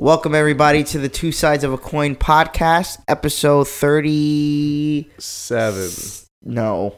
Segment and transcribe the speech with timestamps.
[0.00, 5.10] Welcome everybody to the Two Sides of a Coin podcast, episode thirty.
[5.18, 5.90] Seven.
[6.42, 6.96] No,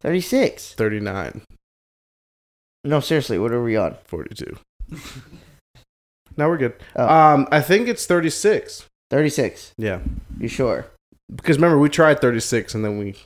[0.00, 0.72] thirty-six.
[0.74, 1.42] 39.
[2.84, 3.96] No, seriously, what are we on?
[4.04, 4.56] 42.
[6.36, 6.74] now we're good.
[6.94, 7.08] Oh.
[7.12, 8.86] Um, I think it's 36.
[9.10, 9.72] Thirty-six.
[9.76, 9.98] Yeah.
[10.38, 10.86] You sure?
[11.34, 13.16] Because remember, we tried 36 and then we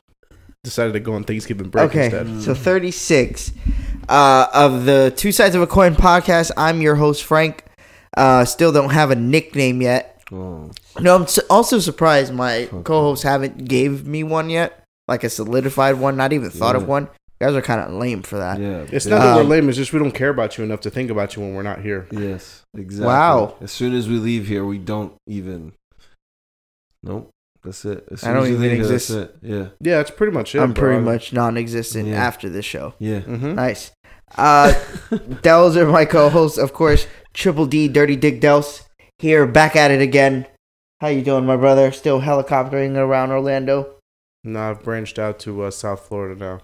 [0.65, 2.41] decided to go on Thanksgiving break okay, instead.
[2.41, 3.53] so thirty-six
[4.09, 6.51] uh, of the Two Sides of a Coin podcast.
[6.57, 7.67] I'm your host Frank.
[8.17, 10.21] Uh, still don't have a nickname yet.
[10.33, 10.71] Oh,
[11.01, 15.97] No, I'm s- also surprised my co-hosts haven't gave me one yet, like a solidified
[15.97, 16.17] one.
[16.17, 17.05] Not even thought of one.
[17.41, 18.59] You guys are kind of lame for that.
[18.61, 18.85] yeah.
[18.91, 20.91] It's not that Um, we're lame, it's just we don't care about you enough to
[20.91, 22.07] think about you when we're not here.
[22.11, 23.07] Yes, exactly.
[23.07, 23.55] Wow.
[23.61, 25.73] As soon as we leave here, we don't even.
[27.03, 27.31] Nope.
[27.63, 28.05] That's it.
[28.11, 29.09] As I don't as you even leave here, exist.
[29.09, 29.37] That's it.
[29.43, 29.67] Yeah.
[29.81, 30.61] Yeah, that's pretty much it.
[30.61, 32.17] I'm pretty much non-existent Yeah.
[32.17, 32.95] after this show.
[32.99, 33.21] Yeah.
[33.21, 33.55] Mhm.
[33.55, 33.93] Nice.
[34.37, 34.75] Uh,
[35.43, 37.07] Dels are my co-hosts, of course.
[37.39, 38.89] Triple D, Dirty Dick Dels,
[39.21, 40.45] here back at it again.
[41.01, 41.93] How you doing, my brother?
[41.93, 43.95] Still helicoptering around Orlando.
[44.43, 46.63] No, I've branched out to uh, South Florida now.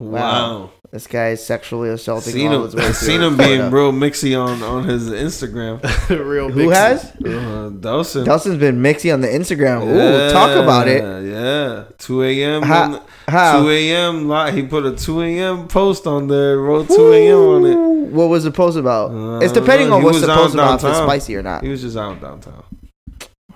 [0.00, 0.70] Wow.
[0.92, 3.76] This guy is sexually assaulting Seen all him, his way seen him being Florida.
[3.76, 5.82] real mixy on, on his Instagram.
[6.28, 7.12] Real Who big- has?
[7.16, 8.24] Uh, Dawson.
[8.24, 9.82] Delson's been mixy on the Instagram.
[9.86, 11.02] Ooh, talk about it.
[11.26, 11.84] Yeah.
[11.98, 12.62] 2 a.m.
[12.62, 13.60] How- How?
[13.62, 14.28] 2 a.m.
[14.30, 15.68] li- He put a 2 a.m.
[15.68, 16.58] post on there.
[16.58, 17.36] Wrote 2 a.m.
[17.36, 17.98] on it.
[18.12, 19.10] What was the post about?
[19.10, 21.62] Uh, it's depending on what's the post about, if it's spicy or not.
[21.62, 22.64] He was just out downtown.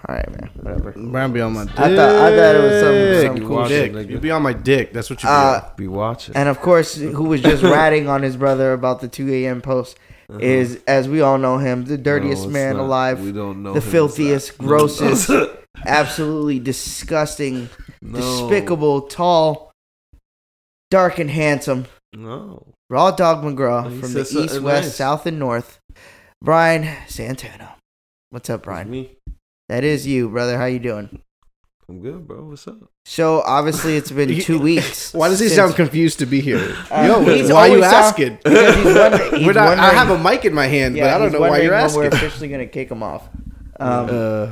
[0.09, 0.51] All right, man.
[0.55, 0.95] Whatever.
[0.97, 1.79] Brian be on my dick.
[1.79, 2.81] I thought- I thought it was
[3.27, 3.95] some- some cool watch shit.
[3.95, 4.11] it.
[4.11, 4.93] You be on my dick.
[4.93, 5.61] That's what you be Uh.
[5.77, 6.35] Be watching.
[6.37, 9.61] And of course, who was just ratting on his brother about the 2 a.m.
[9.61, 9.97] post
[10.29, 10.41] Uh-huh.
[10.41, 12.83] is, as we all know him, the dirtiest No, it's man not.
[12.85, 13.21] alive.
[13.21, 14.67] We don't know the him as filthiest, that.
[14.67, 15.31] grossest,
[15.87, 17.69] absolutely disgusting,
[18.01, 18.19] No.
[18.19, 19.71] despicable, tall,
[20.91, 21.87] dark and handsome.
[22.13, 22.67] No.
[22.91, 24.97] Raw Dog McGraw He from the said east, something west, nice.
[24.97, 25.79] south, and north.
[26.43, 27.77] Brian Santana.
[28.31, 28.91] What's up, Brian?
[28.91, 29.13] Me.
[29.73, 30.59] That is you, brother.
[30.59, 31.23] How you doing?
[31.89, 32.45] I'm good, bro.
[32.45, 32.77] What's up?
[33.07, 35.15] So obviously it's been two weeks.
[35.15, 36.77] Why does he since- sound confused to be here?
[36.91, 38.39] Uh, Yo, he's why are you always asking?
[38.45, 41.05] Because he's wondering- he's We're not, I wondering- have a mic in my hand, Yeah,
[41.05, 42.01] but I don't he's know why wondering you're when asking.
[42.03, 43.27] We're officially gonna kick him off.
[43.81, 44.47] Um, Uh,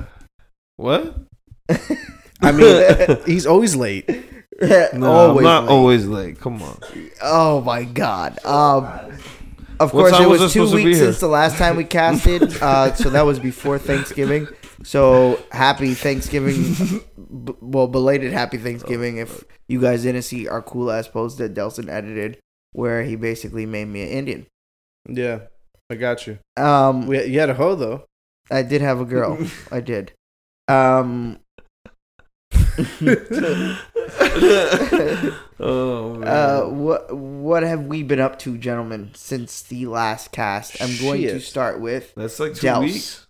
[0.77, 1.17] What?
[2.41, 4.09] I mean, he's always late.
[4.95, 5.71] No, always I'm not late.
[5.71, 6.41] always late.
[6.41, 6.79] Come on.
[7.23, 8.39] Oh my god.
[8.43, 8.85] Um,
[9.79, 11.07] of What course, time it was was I two supposed to be weeks here?
[11.09, 12.57] since the last time we casted.
[12.63, 14.49] Uh, so that was before Thanksgiving.
[14.83, 17.01] So happy Thanksgiving.
[17.45, 19.19] B- well, belated happy Thanksgiving.
[19.19, 22.39] If you guys didn't see our cool ass post that Delson edited,
[22.73, 24.47] where he basically made me an Indian.
[25.09, 25.41] Yeah,
[25.91, 26.39] I got you.
[26.57, 28.05] Um, We, you had a hoe though.
[28.51, 29.39] I did have a girl.
[29.71, 30.13] I did.
[30.69, 31.41] Um,
[35.61, 36.29] oh man.
[36.29, 40.81] uh, what what have we been up to, gentlemen, since the last cast?
[40.81, 42.85] I'm going to start with That's like two Dels.
[42.85, 43.27] weeks.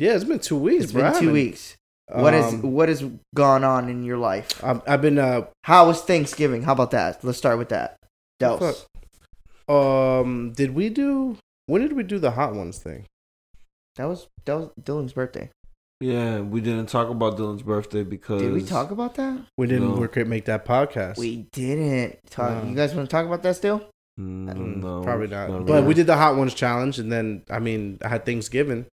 [0.00, 1.10] Yeah, it's been two weeks, It's bro.
[1.12, 1.76] been two weeks.
[2.10, 4.64] What is Um, what has gone on in your life?
[4.64, 6.62] I've, I've been uh How was Thanksgiving?
[6.62, 7.22] How about that?
[7.22, 7.98] Let's start with that.
[8.40, 8.86] Dels.
[9.68, 10.52] um.
[10.56, 11.36] Did we do?
[11.66, 13.04] When did we do the hot ones thing?
[13.96, 15.50] That was that was Dylan's birthday.
[16.00, 19.38] Yeah, we didn't talk about Dylan's birthday because Did we talk about that?
[19.58, 20.00] We didn't No.
[20.00, 21.18] work make that podcast.
[21.18, 22.64] We didn't talk.
[22.64, 22.70] No.
[22.70, 23.80] You guys want to talk about that still?
[24.18, 25.50] Mm, Mm, no, probably not.
[25.50, 25.86] not but really.
[25.88, 28.86] we did the hot ones challenge, and then I mean, I had Thanksgiving.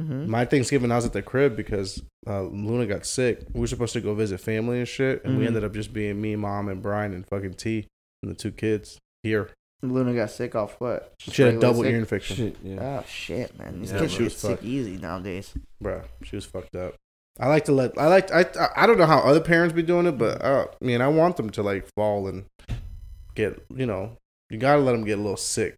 [0.00, 0.30] Mm-hmm.
[0.30, 3.42] My Thanksgiving, I was at the crib because uh, Luna got sick.
[3.52, 5.48] We were supposed to go visit family and shit, and we Mhm.
[5.48, 7.86] ended up just being me, mom, and Brian, and fucking T,
[8.22, 9.50] and the two kids here.
[9.82, 11.12] Luna got sick off what?
[11.18, 11.90] Just She had a double sick?
[11.92, 13.00] ear infection, Shit, yeah.
[13.00, 13.80] Oh shit, man!
[13.80, 14.64] These Yeah, kids she get was sick fucked.
[14.64, 15.52] easy nowadays.
[15.82, 16.94] Bruh, She was fucked up.
[17.40, 18.44] I like to let I like I
[18.76, 21.36] I don't know how other parents be doing it, but uh, I mean I want
[21.36, 22.44] them to like fall and
[23.34, 24.16] get you know
[24.50, 25.74] you gotta let them get a little sick,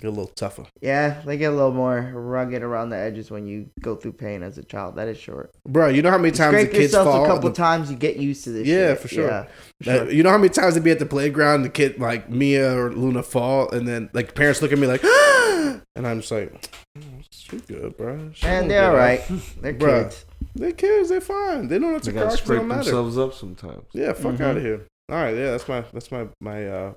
[0.00, 0.66] get a little tougher.
[0.82, 4.42] Yeah, they get a little more rugged around the edges when you go through pain
[4.42, 4.96] as a child.
[4.96, 5.50] That is short.
[5.66, 7.24] Bro, you know how many You times the scrape kids yourself fall?
[7.24, 8.66] a couple the- times, you get used to this.
[8.66, 9.00] Yeah, shit.
[9.00, 9.28] for sure.
[9.28, 9.46] Yeah,
[9.82, 12.28] for Uh, you know how many times they be at the playground, the kid like
[12.30, 15.02] Mia or Luna fall, and then like parents look at me like,
[15.96, 16.52] and I'm just like,
[16.98, 18.30] "Mm, she good, bro.
[18.34, 19.20] She And they're get all up." right.
[19.62, 20.04] They're Bruh.
[20.04, 20.24] kids.
[20.54, 21.08] They're kids.
[21.08, 21.68] They're fine.
[21.68, 22.30] They know not They to gotta cry.
[22.30, 22.82] 'cause It scrape don't matter.
[22.84, 23.84] themselves up sometimes.
[23.92, 24.40] Yeah, fuck Mhm.
[24.42, 24.80] out of here.
[25.10, 26.92] All right, yeah, that's my that's my my uh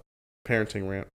[0.47, 1.07] parenting rant.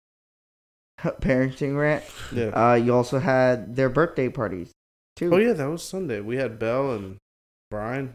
[1.00, 2.05] Parenting rant.
[2.33, 2.49] Yeah.
[2.49, 4.71] Uh, you also had their birthday parties
[5.17, 5.33] too.
[5.33, 6.21] oh yeah, that was Sunday.
[6.21, 7.17] We had Belle and
[7.71, 8.15] Brian.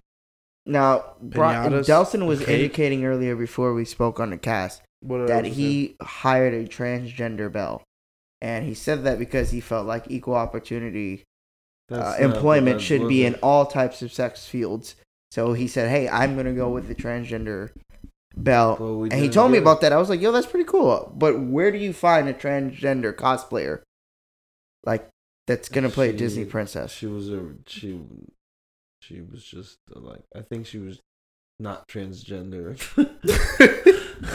[0.66, 5.96] Now, Brian, Delson was indicating earlier before we spoke on the cast What that he
[6.02, 7.84] hired a transgender belle,
[8.42, 11.24] and he said that because he felt like equal opportunity
[11.90, 14.96] uh, employment should be in all types of sex fields.
[15.32, 17.72] So he said, "Hey, I'm gonna go with the transgender
[18.44, 19.62] belle." Well, we and he told me it.
[19.62, 19.92] about that.
[19.94, 23.82] I was like, "Yo, that's pretty cool." But where do you find a transgender cosplayer?
[24.86, 25.08] Like,
[25.48, 26.92] that's gonna play a Disney princess.
[26.92, 28.00] She was a she.
[29.02, 31.00] She was just uh, like I think she was
[31.60, 32.78] not transgender.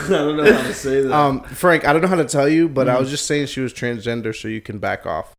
[0.05, 1.11] I don't know how to say that.
[1.13, 2.99] Um, Frank, I don't know how to tell you, but I Mhm.
[3.01, 5.33] was just saying she was transgender, so you can back off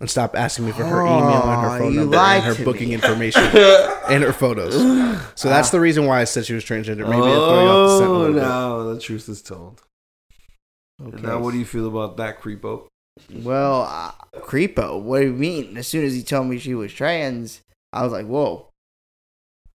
[0.00, 2.56] and stop asking me for her email and her Oh, phone you number lied and
[2.56, 3.42] her booking information
[4.08, 4.74] and her photos.
[5.34, 7.08] So that's the reason why I said she was transgender.
[7.08, 8.94] Maybe I throw you off the scent oh, bit.
[8.94, 9.82] the truth is told.
[11.00, 11.22] Okay.
[11.22, 12.86] Now, what do you feel about that, creepo?
[13.32, 15.00] Well, uh, creepo.
[15.00, 15.76] What do you mean?
[15.76, 17.62] As soon as he told me she was trans,
[17.92, 18.68] I was like, "Whoa,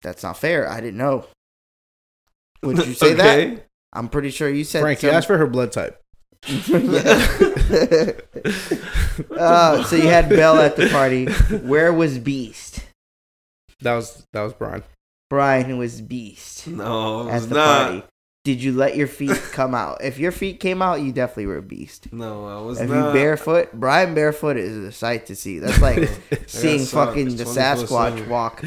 [0.02, 1.26] that's not fair." I didn't know.
[2.62, 3.68] Would you say that?
[3.94, 4.82] I'm pretty sure you said.
[4.82, 6.03] Frank, you asked for her blood type.
[9.38, 11.26] Uh, so you had Belle at the party.
[11.58, 12.84] Where was Beast?
[13.82, 14.84] That was that was Brian.
[15.30, 17.88] Brian was Beast No, it at the not.
[17.88, 18.04] party.
[18.46, 20.04] Did you let your feet come out?
[20.04, 22.12] If your feet came out, you definitely were a beast.
[22.12, 23.08] No, I was If not.
[23.08, 25.60] you barefoot, Brian barefoot is a sight to see.
[25.60, 26.10] That's like
[26.48, 28.62] seeing fucking the Sasquatch walk.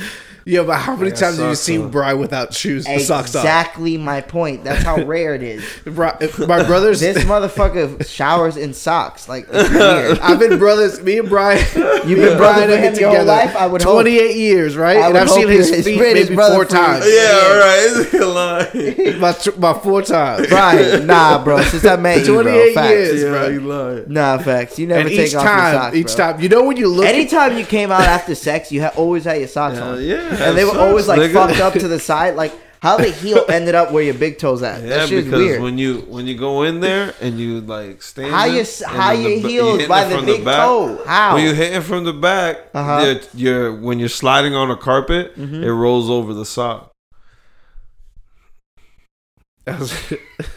[0.48, 1.90] Yeah, but how many got times have you seen on.
[1.90, 3.42] Brian without shoes, socks off?
[3.42, 4.62] Exactly my point.
[4.62, 5.64] That's how rare it is.
[5.84, 9.28] Bri- My brothers, This motherfucker showers in socks.
[9.28, 10.20] Like it's weird.
[10.20, 11.02] I've been brothers.
[11.02, 13.24] Me and Brian, You've me been and brothers Brian with him been your whole together
[13.44, 13.56] life.
[13.56, 14.98] I would 28 years, right?
[14.98, 17.04] I and I've seen his his- feet his maybe brother four for times.
[17.08, 17.86] Yeah, all right.
[17.88, 19.14] It's a lie.
[19.18, 20.46] about, about four times.
[20.46, 21.60] Brian, nah, bro.
[21.62, 22.42] Since I met you, bro.
[22.44, 22.88] 28 Facts.
[22.90, 23.22] years.
[23.22, 23.48] yeah, bro.
[23.48, 24.08] you lied.
[24.10, 24.78] Nah, facts.
[24.78, 26.32] You never And take each off your time, socks, each bro.
[26.32, 27.04] time, you know when you look.
[27.06, 30.02] Anytime you came out after sex, you ha- always had your socks Yeah, on.
[30.04, 30.35] yeah.
[30.40, 31.32] and they were always like nigga.
[31.32, 32.34] fucked up to the side.
[32.36, 34.82] Like how the heel ended up where your big toes at.
[34.82, 35.62] Yeah, that because weird.
[35.62, 39.38] when you when you go in there and you like stand, how your how your
[39.40, 41.02] heels by the big toe?
[41.06, 41.34] How?
[41.34, 43.16] When you hitting from the back, Uh-huh.
[43.34, 45.62] you're, you're when you're sliding on a carpet, Mhm.
[45.62, 46.92] it rolls over the sock.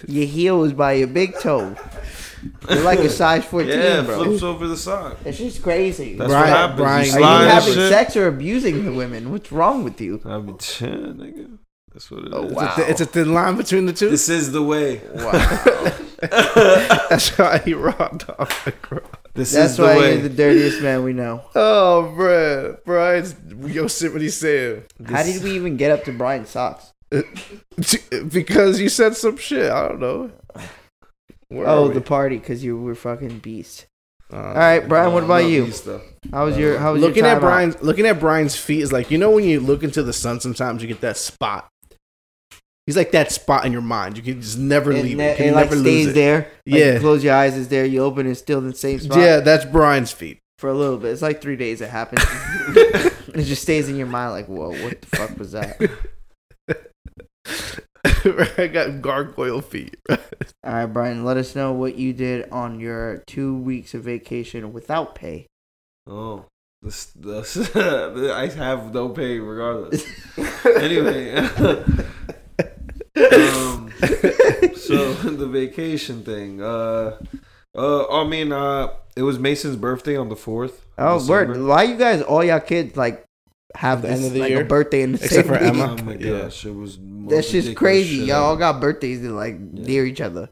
[0.08, 1.76] your heel is by your big toe.
[2.70, 4.24] You're like a size 14, yeah, bro.
[4.24, 5.18] flips over the sock.
[5.26, 6.16] It's just crazy.
[6.16, 6.80] That's Brian- what happens.
[6.80, 7.90] Brian- you Are you having shit.
[7.92, 9.32] sex or abusing the women?
[9.32, 10.22] What's wrong with you?
[10.26, 11.58] I mean, shit, nigga.
[11.94, 12.54] That's what it oh, is.
[12.56, 12.88] Oh, It's a wow.
[12.88, 14.10] it's a thin line between the two.
[14.10, 15.02] This is the way.
[15.16, 15.32] Wow.
[16.22, 19.04] That's why he robbed off the cross.
[19.34, 20.14] This That's is the why way.
[20.14, 21.44] you're the dirtiest man we know.
[21.56, 24.84] Oh, bro, Brian's yo, sit what he's saying.
[25.06, 26.94] How did we even get up to Brian's socks?
[28.30, 29.72] Because you said some shit.
[29.72, 30.32] I don't know.
[31.50, 33.88] Where oh, the party because you were fucking beast.
[34.31, 35.12] Uh, All right, Brian.
[35.13, 35.66] What about you?
[35.66, 36.01] these stuff.
[36.31, 37.48] How was your How was looking your at time out?
[37.48, 40.40] Brian's looking at Brian's feet is like you know when you look into the sun.
[40.40, 41.68] Sometimes you get that spot.
[42.86, 44.18] He's like that spot in your mind.
[44.18, 45.31] You can just never It, leave ne- it.
[45.31, 46.13] You can it like never lose stays it.
[46.13, 46.38] there.
[46.38, 46.94] Like, Yeah.
[46.94, 47.86] you close your eyes, it's there.
[47.86, 49.19] You open, it's still the same spot.
[49.19, 50.40] Yeah, that's Brian's feet.
[50.57, 51.81] For a little bit, it's like three days.
[51.81, 52.24] It happens.
[52.75, 54.31] it just stays in your mind.
[54.31, 55.80] Like, whoa, what the fuck was that?
[58.57, 59.98] I got gargoyle feet.
[60.10, 60.18] All
[60.63, 61.25] right, Brian.
[61.25, 65.48] Let us know what you did on your two weeks of vacation without pay.
[66.07, 66.46] Oh,
[66.81, 70.06] this, this I have no pay regardless.
[70.66, 72.12] anyway, um,
[74.75, 76.62] so the vacation thing.
[76.62, 77.18] Uh,
[77.75, 80.86] uh, I mean, uh, it was Mason's birthday on the fourth.
[80.98, 81.62] Oh, word.
[81.62, 83.25] Why you guys, all y'all kids, like
[83.75, 84.62] have the this, end of the like year?
[84.62, 85.62] a birthday in the Except same for week?
[85.62, 85.95] Emma.
[86.00, 86.42] Oh my Yeah.
[86.44, 86.98] gosh, it was.
[86.98, 88.19] the most That's just crazy.
[88.19, 88.60] shit Y'all all ever.
[88.60, 89.86] got birthdays that like Yeah.
[89.86, 90.50] near each other.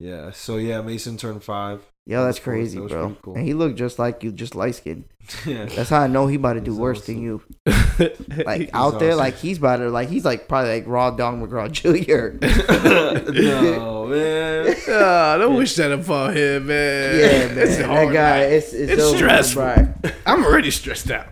[0.00, 0.30] Yeah.
[0.32, 1.86] So yeah, Mason turned five.
[2.08, 2.52] Yo, that's That's cool.
[2.54, 3.16] crazy, That bro.
[3.20, 3.34] cool.
[3.34, 5.04] And he looked just like you, just light skinned.
[5.46, 5.66] yeah.
[5.66, 7.42] That's how I know he about to do He's worse than you.
[7.98, 11.46] like, Like out there, like he's about to, like he's like probably like Raw Dong
[11.46, 12.38] McGraw Jr.
[13.32, 14.74] no man.
[14.88, 17.18] Ah, don't wish that upon him, man.
[17.18, 17.58] yeah, man.
[17.58, 18.52] It's that hard, guy, man.
[18.54, 19.94] it's it's, It's over stressful.
[20.24, 21.28] I'm already stressed out.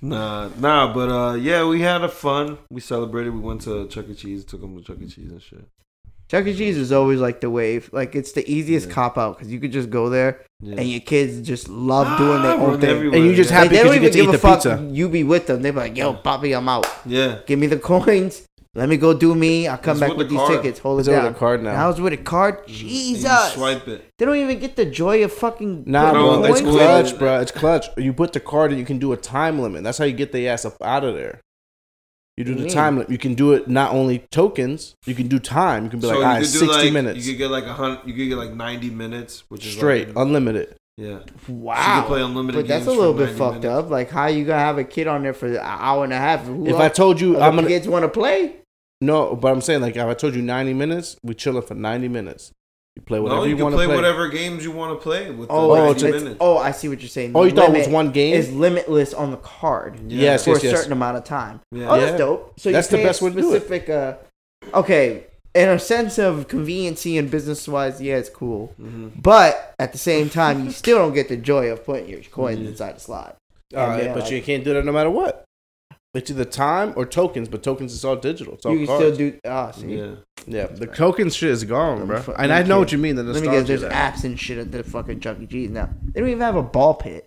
[0.00, 2.58] Nah, nah, but uh, yeah, we had a fun.
[2.70, 3.34] We celebrated.
[3.34, 4.14] We went to Chuck E.
[4.14, 5.06] Cheese, took him to Chuck E.
[5.08, 5.64] Cheese and shit.
[6.28, 6.54] Chuck E.
[6.56, 7.88] Cheese is always like the wave.
[7.92, 8.94] Like it's the easiest Yeah.
[8.94, 10.74] cop out because you could just go there Yeah.
[10.78, 12.90] and your kids just love doing their Ah, own run thing.
[12.90, 13.58] everywhere, And you just yeah.
[13.58, 14.56] happy Like, they 'cause don't you even get to give eat a the fuck.
[14.56, 14.88] pizza.
[14.92, 15.62] You be with them.
[15.62, 16.86] They be like, "Yo, Bobby, I'm out.
[17.06, 17.36] Yeah.
[17.46, 18.42] Give me the coins.
[18.74, 19.66] Let me go do me.
[19.68, 20.62] I'll come It's back with with the these card.
[20.62, 20.78] tickets.
[20.80, 21.88] Hold it It's over down." the card And I now.
[21.88, 22.58] was with a card.
[22.66, 24.04] And Jesus, you swipe it.
[24.18, 25.84] they don't even get the joy of fucking.
[25.86, 26.80] Nah, putting No, bro, it's coins in.
[26.82, 27.40] clutch, bro.
[27.40, 27.86] It's clutch.
[27.96, 29.82] You put the card and you can do a time limit.
[29.84, 31.40] That's how you get the ass up out of there.
[32.36, 33.04] You do What the you time.
[33.08, 34.94] You can do it not only tokens.
[35.06, 35.84] You can do time.
[35.84, 37.64] You can be like, all right, could do, sixty like, minutes You could get like
[37.64, 38.00] a hundred.
[38.06, 40.76] You could get like ninety minutes, which is straight, Like, unlimited.
[40.98, 41.20] yeah.
[41.48, 41.74] Wow.
[41.76, 43.84] So you can play unlimited But that's a games little for bit 90 fucked minutes.
[43.84, 43.90] up.
[43.90, 46.44] Like, how you gonna have a kid on there for an hour and a half?
[46.44, 48.56] Who If else- I told you, other I'm gonna kids want to play.
[49.00, 52.08] no, but I'm saying like if I told you ninety minutes, we chilling for ninety
[52.08, 52.52] minutes.
[53.06, 53.96] You play whatever no, you, you, can want play, to play.
[53.96, 56.36] whatever games you want to play with Oh, the Oh, 90 it's- minutes.
[56.40, 57.32] oh, I see what you're saying.
[57.36, 58.34] Oh, you thought it was one game?
[58.34, 60.22] Is limitless on the card Yeah.
[60.22, 60.76] Yes, for yes, a yes.
[60.76, 61.60] certain amount of time.
[61.70, 61.88] Yeah.
[61.88, 62.16] Oh, that's Yeah.
[62.18, 62.58] dope.
[62.58, 63.62] So That's you the pay a best way to do it.
[63.62, 64.14] specific, Uh,
[64.74, 65.22] okay,
[65.54, 68.74] in a sense of conveniency and business wise, yeah, it's cool.
[68.82, 69.12] Mhm.
[69.22, 72.58] But at the same time, you still don't get the joy of putting your coins
[72.58, 72.68] Yeah.
[72.70, 73.36] inside the slot.
[73.76, 75.44] All right, but like- you can't do that no matter what.
[76.12, 78.54] It's either time or tokens, but tokens is all digital.
[78.54, 79.02] It's all You can cards.
[79.14, 79.34] still do.
[79.46, 79.86] Ah, see.
[79.96, 80.06] Yeah.
[80.46, 82.20] Yeah, the token shit is gone, bro.
[82.20, 83.16] fu- And I know what you mean.
[83.16, 83.58] The Let me nostalgia.
[83.60, 83.68] guess.
[83.68, 85.46] There's of apps and shit at the fucking Chuck E.
[85.46, 85.90] Cheese now.
[86.12, 87.26] They don't even have a ball pit.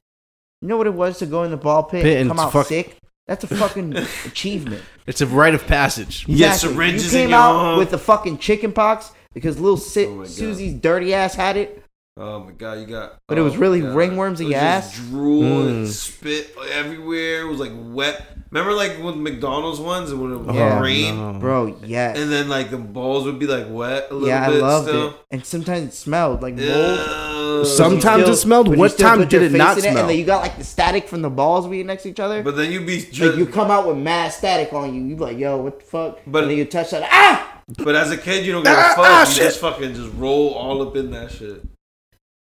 [0.62, 2.40] You know what it was to go in the ball pit, Pit and and come
[2.40, 2.98] out fuck- sick?
[3.28, 3.96] That's a fucking
[4.26, 4.82] achievement.
[5.06, 6.26] It's a rite of passage.
[6.28, 6.74] You get Exactly.
[6.74, 7.78] syringes You in came your out arm.
[7.80, 10.28] with the fucking chicken pox because little si- Oh my God.
[10.32, 11.84] Susie's dirty ass had it.
[12.18, 13.18] Oh my god, you got.
[13.28, 13.96] But it was oh really God.
[13.96, 14.98] ringworms in It was your just ass?
[15.10, 15.90] Drool and Mm.
[15.90, 17.42] spit everywhere.
[17.44, 18.26] It was like wet.
[18.52, 20.80] Remember, like with McDonald's ones, and when it would Yeah.
[20.82, 21.40] rain, no.
[21.40, 22.18] Bro, yes.
[22.18, 25.10] and then like the balls would be like wet a little yeah, I loved still.
[25.10, 25.16] it.
[25.30, 26.68] And sometimes it smelled like mold.
[26.68, 27.64] Yeah.
[27.64, 28.70] Sometimes You it smelled.
[28.70, 29.98] but What time did it not in smell?
[30.00, 32.42] And then you got like the static from the balls being next to each other.
[32.42, 33.02] But then you'd be.
[33.20, 35.02] like you come out with mad static on you.
[35.04, 36.20] You be like, yo, what the fuck?
[36.26, 37.08] But- and then you touch that.
[37.12, 37.62] Ah!
[37.78, 39.06] But as a kid, you don't give a Ah, fuck.
[39.06, 39.44] ah, you shit.
[39.44, 41.62] just fucking just roll all up in that shit.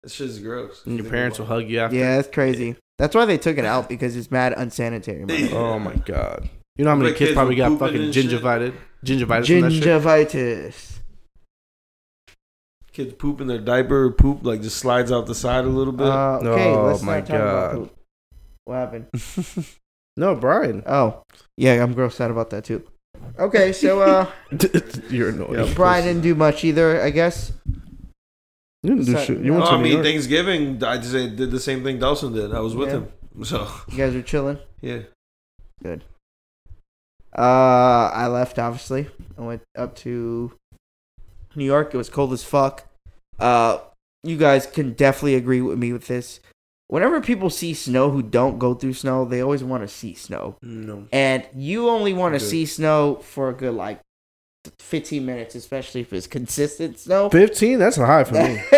[0.01, 0.81] That shit's gross.
[0.87, 1.95] and your parents will hug you after.
[1.95, 2.75] Yeah, that's crazy.
[3.01, 5.25] That's why they took it out because it's mad unsanitary.
[5.25, 5.49] man.
[5.53, 6.47] Oh my god.
[6.77, 8.25] You know how many Like kids kids probably were got pooping fucking and shit.
[8.27, 8.73] gingivitis?
[9.03, 9.83] Gingivitis from that shit.
[9.83, 10.97] Gingivitis.
[12.93, 16.07] Kids poop in their diaper, poop like just slides out the side a little bit.
[16.07, 17.75] Uh, okay, Oh let's my not talk about God.
[17.75, 17.95] poop.
[18.65, 19.07] What happened?
[20.17, 20.83] No, Brian.
[20.85, 21.23] Oh,
[21.55, 22.83] yeah, I'm grossed out about that too.
[23.39, 24.29] Okay, so uh,
[25.09, 25.53] You're annoying.
[25.67, 27.53] Yeah, Brian didn't do much either, I guess.
[28.83, 29.37] You didn't do So- shit.
[29.39, 30.05] You No, went to I New mean York.
[30.05, 30.83] Thanksgiving.
[30.83, 32.53] I just did the same thing Dawson did.
[32.53, 32.95] I was with Yeah.
[33.01, 34.57] him, so You guys are chilling.
[34.81, 35.01] yeah.
[35.83, 36.03] Good.
[37.37, 39.07] Uh, I left obviously.
[39.37, 40.51] I went up to
[41.55, 41.93] New York.
[41.93, 42.85] It was cold as fuck.
[43.39, 43.79] Uh,
[44.23, 46.39] you guys can definitely agree with me with this.
[46.87, 50.57] Whenever people see snow who don't go through snow, they always want to see snow.
[50.61, 51.07] No.
[51.13, 52.49] And you only want to Good.
[52.49, 53.99] see snow for a good like
[54.79, 57.29] 15 minutes, especially if it's consistent snow.
[57.29, 57.79] Fifteen.
[57.79, 58.61] That's a high for me.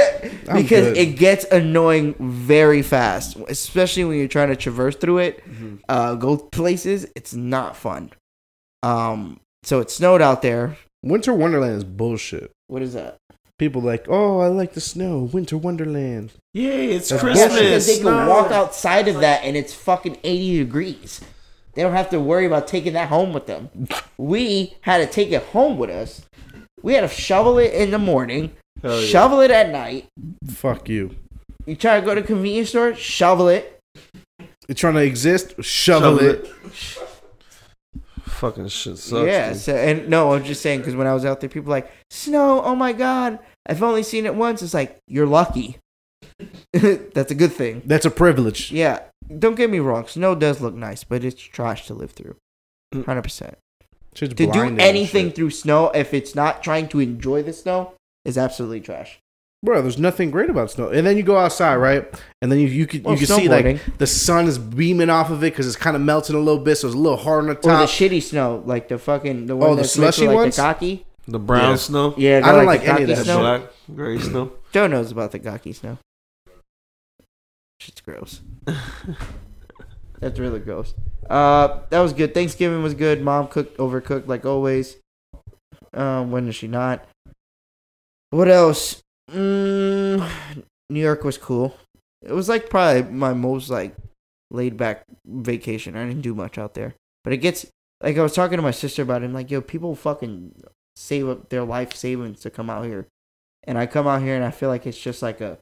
[0.54, 0.98] Because good.
[0.98, 5.76] it gets annoying very fast, especially when you're trying to traverse through it, Mm-hmm.
[5.90, 7.06] uh, go places.
[7.16, 8.12] It's not fun.
[8.84, 10.78] Um, so it snowed out there.
[11.04, 12.52] Winter Wonderland is bullshit.
[12.68, 13.18] What is that?
[13.60, 15.30] People like, oh, I like the snow.
[15.34, 16.32] Winter Wonderland.
[16.54, 16.92] Yay!
[16.94, 17.48] It's That's Christmas.
[17.50, 21.22] Bullshit, because they can walk outside of that and it's fucking 80 degrees.
[21.76, 23.70] They don't have to worry about taking that home with them.
[24.18, 26.26] We had to take it home with us.
[26.82, 28.52] We had to shovel it in the morning,
[28.82, 29.08] Hell yeah.
[29.08, 30.08] shovel it at night.
[30.50, 31.16] Fuck you.
[31.66, 33.80] You try to go to a convenience store, shovel it.
[34.68, 35.56] You're trying to exist.
[35.64, 36.48] Shovel, Shovel it.
[38.26, 39.26] Fucking shit sucks.
[39.26, 39.62] yeah, dude.
[39.62, 41.92] so, and no, I'm just saying because when I was out there, people were like
[42.10, 42.62] snow.
[42.64, 44.62] Oh my god, I've only seen it once.
[44.62, 45.78] It's like you're lucky.
[46.74, 47.82] That's a good thing.
[47.86, 48.72] That's a privilege.
[48.72, 49.00] Yeah,
[49.40, 50.08] don't get me wrong.
[50.08, 52.36] Snow does look nice, but it's trash to live through.
[52.94, 53.06] Mm.
[53.06, 53.58] Hundred percent.
[54.16, 57.94] Shit's To do anything through snow, if it's not trying to enjoy the snow,
[58.26, 59.20] is absolutely trash.
[59.64, 59.82] bro.
[59.82, 60.90] There's nothing great about snow.
[60.90, 62.06] And then you go outside, right?
[62.42, 65.32] And then you you could Well, you can see like the sun is beaming off
[65.32, 67.44] of it because it's kind of melting a little bit, so it's a little hard
[67.44, 67.66] on the top.
[67.66, 70.36] Or the shitty snow, like the fucking the one Oh, the that's mixed slushy like
[70.36, 70.56] ones?
[70.58, 71.06] the gaki.
[71.28, 71.76] The brown Yeah.
[71.78, 72.14] snow.
[72.18, 73.40] Yeah, I don't like, like any of that snow.
[73.40, 73.62] Black,
[73.96, 74.52] gray snow.
[74.74, 75.98] Joe knows about the gaki snow.
[77.84, 78.40] Shit's gross.
[80.22, 80.94] That's really gross.
[81.30, 82.34] Uh, that was good.
[82.34, 83.22] Thanksgiving was good.
[83.22, 84.96] Mom cooked, overcooked like always.
[85.94, 87.06] Um, when is she not?
[88.30, 89.02] What else?
[89.30, 90.26] Mm,
[90.90, 91.76] New York was cool.
[92.22, 93.98] It was like probably my most like
[94.50, 95.98] laid back vacation.
[95.98, 97.66] I didn't do much out there, but it gets
[98.02, 99.32] like I was talking to my sister about it.
[99.32, 100.56] Like, yo, people fucking
[100.96, 103.08] save up their life savings to come out here,
[103.66, 105.58] and I come out here and I feel like it's just like a.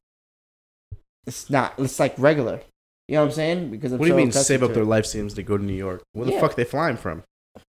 [1.28, 1.74] It's not.
[1.78, 2.62] It's like regular.
[3.08, 3.72] You know what I'm saying?
[3.72, 4.88] Because I'm what do you so mean save up their it.
[4.88, 6.02] life savings to go to New York?
[6.14, 6.40] Where the Yeah.
[6.42, 7.24] fuck they flying from?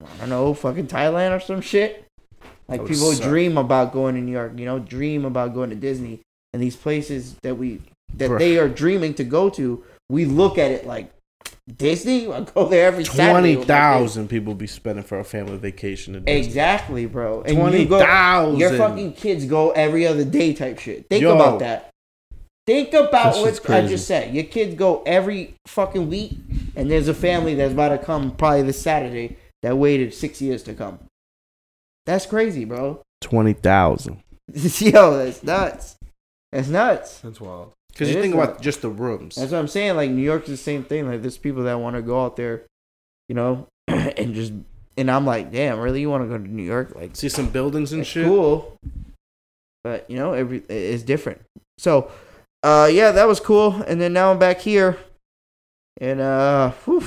[0.02, 2.06] I don't know, fucking Thailand or some shit.
[2.68, 3.24] Like people suck.
[3.30, 6.22] dream about going to New York, you know, dream about going to Disney
[6.54, 7.82] and these places that we
[8.16, 8.40] that Bruh.
[8.40, 9.84] they are dreaming to go to.
[10.10, 11.12] We look at it like
[11.78, 12.32] Disney.
[12.32, 16.24] I go there every Twenty thousand people be spending for a family vacation.
[16.28, 17.44] Exactly, bro.
[17.44, 18.60] And Twenty you thousand.
[18.60, 21.08] your fucking kids go every other day type shit.
[21.10, 21.36] Think Yo.
[21.36, 21.92] about that.
[22.68, 24.36] Think about That what shit's I just said.
[24.36, 26.38] Your kids go every fucking week,
[26.76, 30.64] and there's a family that's about to come probably this Saturday that waited six years
[30.64, 31.00] to come.
[32.06, 33.02] That's crazy, bro.
[33.22, 34.22] Twenty thousand.
[34.54, 35.96] Yo, that's nuts.
[36.52, 37.20] That's nuts.
[37.20, 37.72] That's wild.
[37.94, 39.36] Because you is think a- about just the rooms.
[39.36, 39.96] That's what I'm saying.
[39.96, 41.10] Like New York's the same thing.
[41.10, 42.64] Like there's people that want to go out there,
[43.30, 44.52] you know, and just
[44.98, 46.96] and I'm like, damn, really, you want to go to New York?
[46.96, 48.26] Like, See some buildings and shit.
[48.26, 48.78] cool,
[49.86, 51.42] but you know, every it's different.
[51.78, 52.12] So,
[52.64, 53.82] uh, yeah, that was cool.
[53.88, 54.98] And then now I'm back here,
[56.00, 57.04] and uh, whew,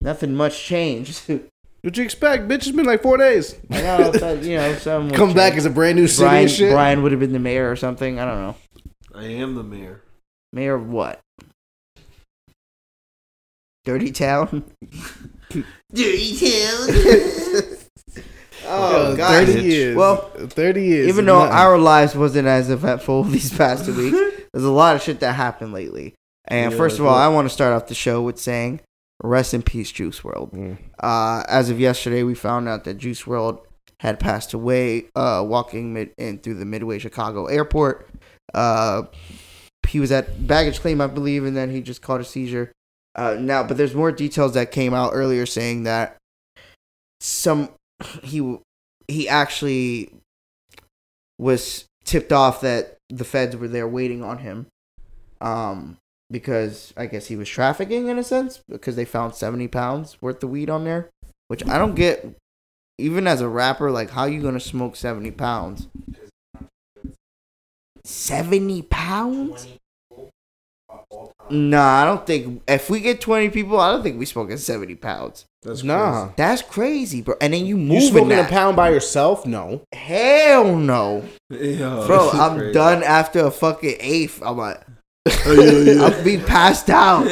[0.00, 1.22] nothing much changed.
[1.82, 2.56] What you expect, bitch?
[2.66, 3.56] It's been like four days.
[3.70, 6.42] I know, so, you know, some would Come back as a brand new city Brian.
[6.42, 6.72] and shit.
[6.72, 8.20] Brian would have been the mayor or something.
[8.20, 8.54] I don't know.
[9.14, 10.02] I am the mayor.
[10.52, 11.20] Mayor of what?
[13.86, 14.64] Dirty Town.
[15.94, 17.76] Dirty Town.
[18.66, 19.46] Oh Yo, God.
[19.46, 19.96] thirty years.
[19.96, 20.16] Well,
[20.48, 21.08] thirty years.
[21.08, 21.56] Even though nothing.
[21.56, 25.34] our lives wasn't as eventful these past two weeks, there's a lot of shit that
[25.34, 26.14] happened lately.
[26.46, 27.20] And Yeah, first of all, what?
[27.20, 28.80] I want to start off the show with saying,
[29.22, 30.78] "Rest in peace, Juice WRLD." Mm.
[30.98, 33.60] Uh, as of yesterday, we found out that Juice WRLD
[34.00, 38.08] had passed away uh, walking mid- in through the Midway Chicago airport.
[38.54, 39.02] Uh,
[39.88, 42.72] he was at baggage claim, I believe, and then he just caught a seizure.
[43.14, 46.16] Uh, now, but there's more details that came out earlier saying that
[47.20, 47.68] some
[48.22, 48.58] he
[49.08, 50.12] he actually
[51.38, 54.66] was tipped off that the feds were there waiting on him.
[55.40, 55.96] Um,
[56.30, 60.42] because I guess he was trafficking in a sense because they found 70 pounds worth
[60.44, 61.10] of weed on there,
[61.48, 62.36] which I don't get.
[62.98, 65.88] Even as a rapper, like how you gonna smoke 70 pounds?
[68.04, 69.66] 70 pounds?
[71.50, 72.62] Nah, I don't think.
[72.68, 75.46] If we get 20 people, I don't think we smoking 70 pounds.
[75.62, 76.30] That's Nah.
[76.36, 77.34] That's crazy, bro.
[77.40, 77.88] And then you move.
[77.88, 78.46] You moving smoking that.
[78.46, 79.44] a pound by yourself?
[79.44, 79.82] No.
[79.92, 81.24] Hell no.
[81.50, 82.30] Yo, bro.
[82.30, 82.72] I'm crazy.
[82.72, 84.42] done after a fucking eighth.
[84.42, 84.80] I'm like,
[85.46, 86.02] Oh, yeah, yeah.
[86.02, 87.26] I'll be passed out.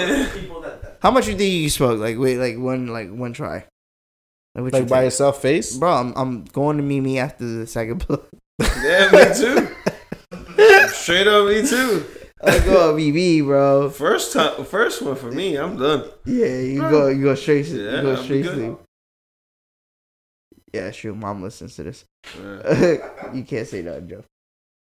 [1.00, 2.00] How much you think you smoke?
[2.00, 3.64] Like wait, like one, like one try.
[4.54, 5.76] Like, what you by yourself face?
[5.76, 5.92] bro.
[5.92, 8.24] I'm, I'm going to Mimi after the second blow.
[8.82, 10.88] Yeah, me too.
[10.88, 12.04] Straight up, me too.
[12.42, 13.90] I go Mimi, bro.
[13.90, 15.56] First time, first one for me.
[15.56, 16.08] I'm done.
[16.24, 18.54] Yeah, you go, you go straight, to, Yeah, you go straight good.
[18.54, 18.78] sleep.
[20.72, 22.04] Yeah, shoot, mom listens to this.
[22.38, 23.32] Yeah.
[23.34, 24.24] you can't say that, Joe.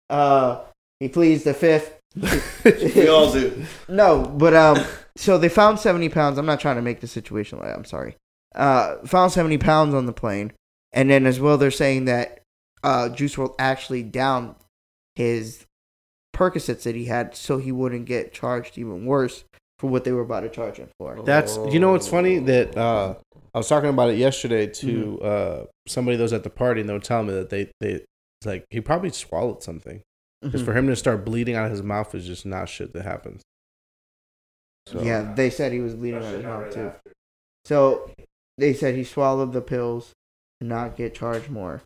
[0.10, 0.62] Uh,
[1.00, 2.00] he pleads the fifth.
[2.96, 3.66] We all do.
[3.90, 4.84] No, but um,
[5.16, 6.38] so they found seventy pounds.
[6.38, 8.16] I'm not trying to make the situation like I'm sorry.
[8.56, 10.54] Uh, found seventy pounds on the plane,
[10.94, 12.42] and then as well they're saying that
[12.84, 14.56] uh, Juice WRLD actually downed
[15.16, 15.66] his
[16.34, 19.44] Percocets that he had, so he wouldn't get charged even worse
[19.80, 21.22] for what they were about to charge him for.
[21.24, 23.16] That's you know what's funny that uh,
[23.54, 26.90] I was talking about it yesterday to uh, somebody that was at the party and
[26.90, 30.02] they were telling me that they they it's like he probably swallowed something
[30.42, 30.66] because Mhm.
[30.66, 33.42] for him to start bleeding out of his mouth is just not shit that happens.
[34.88, 36.92] So, Yeah, they said he was bleeding out his mouth too.
[37.66, 38.12] So
[38.58, 40.12] they said he swallowed the pills
[40.60, 41.82] to not get charged more.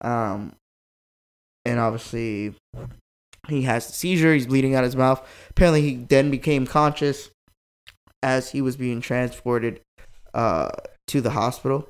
[0.00, 0.54] Um,
[1.64, 2.54] and obviously
[3.48, 4.34] he has a seizure.
[4.34, 5.26] He's bleeding out his mouth.
[5.50, 7.30] Apparently, he then became conscious
[8.22, 9.80] as he was being transported
[10.32, 10.70] uh,
[11.08, 11.88] to the hospital.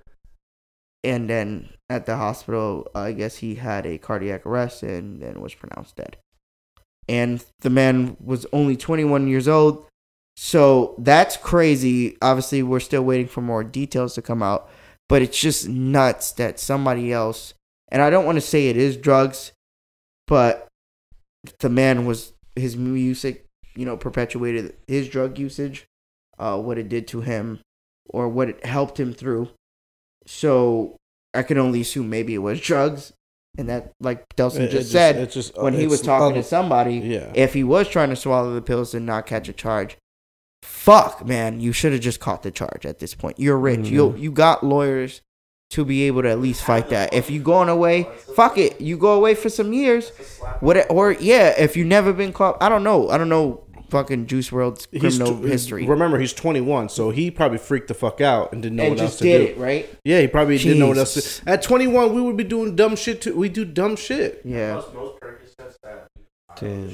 [1.05, 5.55] And then at the hospital, I guess he had a cardiac arrest and then was
[5.55, 6.17] pronounced dead.
[7.09, 9.87] And the man was only 21 years old.
[10.37, 12.17] So that's crazy.
[12.23, 14.71] Obviously, we're still waiting for more details to come out,
[15.09, 17.55] but it's just nuts that somebody else,
[17.89, 19.53] and I don't want to say it is drugs,
[20.27, 20.69] but
[21.59, 25.87] the man was his music, you know, perpetuated his drug usage,
[26.39, 27.61] uh, what it did to him,
[28.07, 29.49] or what it helped him through.
[30.27, 30.97] So
[31.35, 33.13] I can only assume maybe it was drugs,
[33.59, 36.43] and that, like Delson It- it just said, it's just, when he was talking to
[36.43, 37.33] somebody, yeah.
[37.35, 39.97] if he was trying to swallow the pills and not catch a charge,
[40.63, 43.39] fuck, man, you should have just caught the charge at this point.
[43.41, 43.89] You're rich.
[43.89, 44.21] You Mhm.
[44.21, 45.23] you got lawyers
[45.73, 47.13] to be able to at least fight that.
[47.15, 48.07] If you going away,
[48.37, 48.81] fuck it.
[48.81, 50.11] You go away for some years.
[50.61, 53.09] What or yeah, if you never been caught, I don't know.
[53.09, 55.87] I don't know fucking Juice WRLD's criminal tw- history.
[55.87, 59.01] Remember, he's 21, so he probably freaked the fuck out and didn't know and what
[59.03, 59.53] else to did do.
[59.53, 59.99] it, right?
[60.05, 61.41] Yeah, he probably didn't know what else Jesus.
[61.41, 61.51] to.
[61.51, 63.37] At 21, we would be doing dumb shit too.
[63.37, 64.41] We do dumb shit.
[64.45, 64.83] Yeah.
[66.57, 66.91] Damn.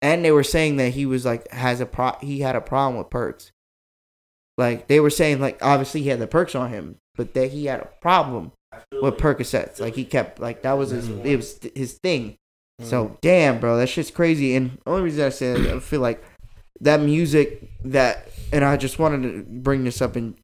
[0.00, 2.98] and they were saying that he was like has a pro he had a problem
[2.98, 3.52] with perks
[4.58, 7.66] like they were saying like obviously he had the perks on him but that he
[7.66, 8.52] had a problem
[9.00, 9.80] with percocets.
[9.80, 12.36] Like he kept like that was his it was his thing.
[12.80, 13.20] So mm.
[13.20, 14.54] damn bro that shit's crazy.
[14.54, 16.22] And the only reason i say that, i feel like
[16.80, 20.34] that music that and i just wanted to bring this up in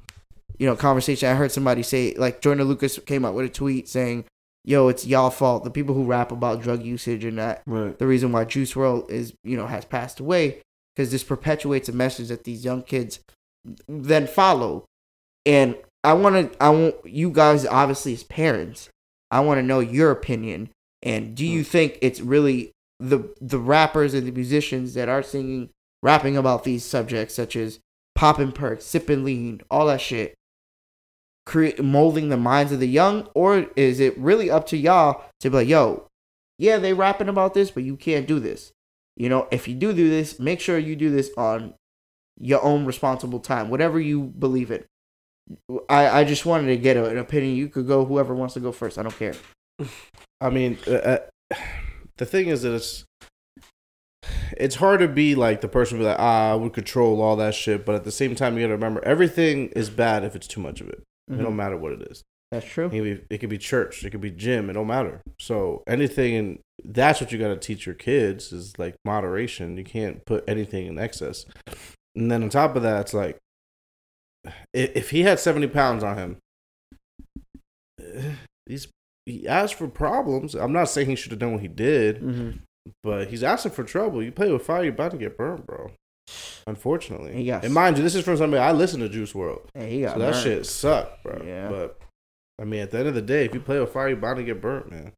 [0.58, 1.28] you know conversation.
[1.28, 4.24] I heard somebody say like jordan lucas came out with a tweet saying
[4.64, 5.64] yo it's y'all fault.
[5.64, 7.98] The people who rap about drug usage and that Right.
[7.98, 10.60] the reason why Juice WRLD is you know has passed away
[10.94, 13.20] because this perpetuates a message that these young kids
[13.88, 14.84] then follow.
[15.46, 18.88] And I want to I want you guys obviously as parents,
[19.30, 20.70] I want to know your opinion.
[21.02, 21.66] And do you mm.
[21.66, 25.70] think it's really the the rappers and the musicians that are singing
[26.02, 27.80] rapping about these subjects such as
[28.14, 30.34] popping perks, sipping lean, all that shit,
[31.46, 35.50] create molding the minds of the young, or is it really up to y'all to
[35.50, 36.06] be like, yo,
[36.58, 38.72] yeah, they rapping about this, but you can't do this.
[39.16, 41.74] You know, if you do do this, make sure you do this on
[42.40, 44.84] your own responsible time, whatever you believe in.
[45.88, 47.56] I I just wanted to get an opinion.
[47.56, 48.98] You could go whoever wants to go first.
[48.98, 49.34] I don't care.
[50.40, 51.18] I mean, uh, uh,
[52.16, 53.04] the thing is that it's
[54.56, 57.36] it's hard to be like the person who be like, ah, I would control all
[57.36, 60.46] that shit, but at the same time, you gotta remember everything is bad if it's
[60.46, 61.02] too much of it.
[61.28, 61.42] It Mhm.
[61.42, 62.22] don't matter what it is.
[62.50, 62.86] That's true.
[62.86, 65.20] It could, be, it could be church, it could be gym, it don't matter.
[65.38, 69.76] So anything, and that's what you gotta teach your kids is like moderation.
[69.76, 71.44] You can't put anything in excess.
[72.16, 73.38] And then on top of that, it's like
[74.46, 74.52] i-
[74.94, 76.36] if he had seventy pounds on him,
[78.00, 78.34] eh,
[78.66, 78.88] he's
[79.26, 80.54] he asked for problems.
[80.54, 82.50] I'm not saying he should have done what he did, hmm
[83.02, 84.22] but he's asking for trouble.
[84.22, 85.90] You play with fire, you're about to get burned, bro.
[86.66, 89.60] Unfortunately, He got- and mind you, this is from somebody I listen to Juice WRLD,
[89.74, 90.42] Hey, he got so that burned.
[90.42, 91.42] shit sucked, bro.
[91.46, 91.68] Yeah.
[91.68, 92.00] But
[92.58, 94.38] I mean, at the end of the day, if you play with fire, you're bound
[94.38, 95.12] to get burnt, man.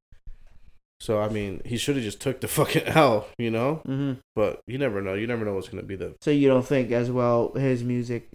[1.01, 3.77] So I mean, he should have just took the fucking L, you know.
[3.87, 5.15] hmm But you never know.
[5.15, 6.15] You never know what's gonna be the.
[6.21, 8.29] So you don't think as well his music,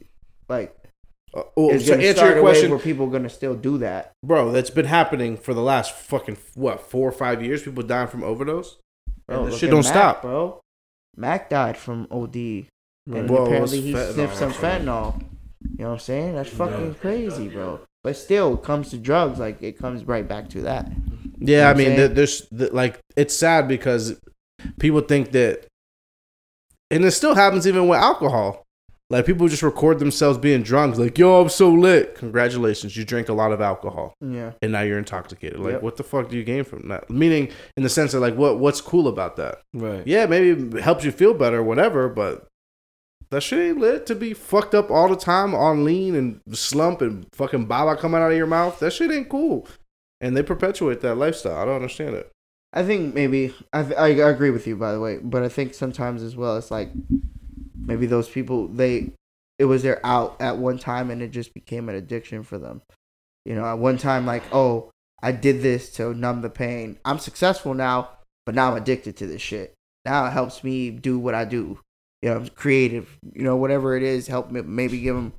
[0.49, 0.75] like,
[1.35, 3.23] Uh, well, is to going to answer start your a question, where people are going
[3.23, 4.13] to still do that?
[4.23, 7.61] bro, that's been happening for the last fucking what four or five years.
[7.63, 8.77] People dying from overdose.
[9.27, 10.21] Bro, And this shit don't Mac, stop.
[10.21, 10.61] bro.
[11.17, 15.21] Mac died from OD, and Well, apparently he fentanyl sniffed some fentanyl.
[15.21, 16.35] You know what I'm saying?
[16.35, 17.79] That's fucking crazy, bro.
[18.05, 20.91] But still, it comes to drugs, like it comes right back to that.
[21.39, 22.13] Yeah, know I mean, saying?
[22.13, 24.21] there's th- like it's sad because
[24.79, 25.65] people think that,
[26.91, 28.61] and it still happens even with alcohol.
[29.09, 33.27] Like people just record themselves being drunk, like "Yo, I'm so lit." Congratulations, you drink
[33.27, 34.51] a lot of alcohol, Yeah.
[34.61, 35.59] and now you're intoxicated.
[35.59, 35.81] Like, Yep.
[35.81, 37.09] what the fuck do you gain from that?
[37.09, 39.61] Meaning, in the sense of like, what what's cool about that?
[39.73, 40.05] Right.
[40.05, 42.47] Yeah, maybe it helps you feel better, whatever, but
[43.31, 47.01] that shit ain't lit to be fucked up all the time on lean and slump
[47.01, 48.79] and fucking baba coming out of your mouth.
[48.79, 49.67] That shit ain't cool,
[50.21, 51.57] and they perpetuate that lifestyle.
[51.57, 52.31] I don't understand it.
[52.73, 56.21] I think maybe I, I agree with you by the way, but I think sometimes
[56.21, 56.89] as well it's like
[57.85, 59.11] maybe those people they
[59.57, 62.81] it was their out at one time and it just became an addiction for them.
[63.45, 66.99] You know, at one time like, oh, I did this to numb the pain.
[67.05, 68.09] I'm successful now,
[68.45, 69.73] but now I'm addicted to this shit.
[70.03, 71.79] Now it helps me do what I do.
[72.25, 73.17] You know, creative.
[73.33, 75.33] You know, whatever it is, help me maybe give them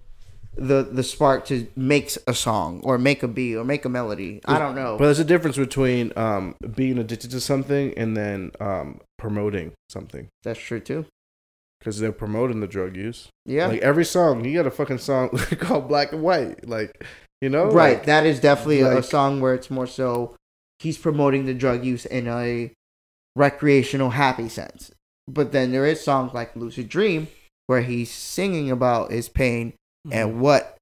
[0.55, 4.41] the the spark to make a song or make a beat or make a melody.
[4.45, 4.97] I don't know.
[4.97, 10.29] But there's a difference between um, being addicted to something and then um, promoting something
[10.45, 11.07] That's true too.
[11.81, 13.29] because they're promoting the drug use.
[13.45, 13.67] Yeah.
[13.67, 16.69] Like every song, you got a fucking song called Black and White.
[16.69, 17.05] Like,
[17.43, 17.99] you know, right.
[17.99, 20.37] Like, that is definitely a- a song where it's more so
[20.79, 22.73] he's promoting the drug use in a
[23.35, 24.91] recreational, happy sense.
[25.29, 27.29] But then there is songs like Lucid Dream
[27.67, 29.73] where he's singing about his pain
[30.07, 30.13] Mm-hmm.
[30.19, 30.77] and what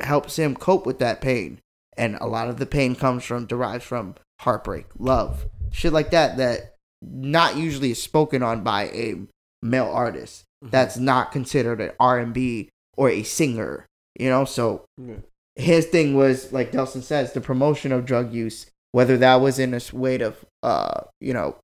[0.00, 1.58] helps him cope with that pain.
[1.96, 6.36] And a lot of the pain comes from derives from heartbreak, love, shit like that
[6.36, 9.16] that not usually is spoken on by a
[9.60, 10.44] male artist.
[10.62, 10.70] Mm-hmm.
[10.70, 13.86] That's not considered an R and B or a singer.
[14.16, 15.16] You know, so Yeah.
[15.56, 19.74] his thing was like Delson says, the promotion of drug use, whether that was in
[19.74, 21.56] a way to, uh, you know,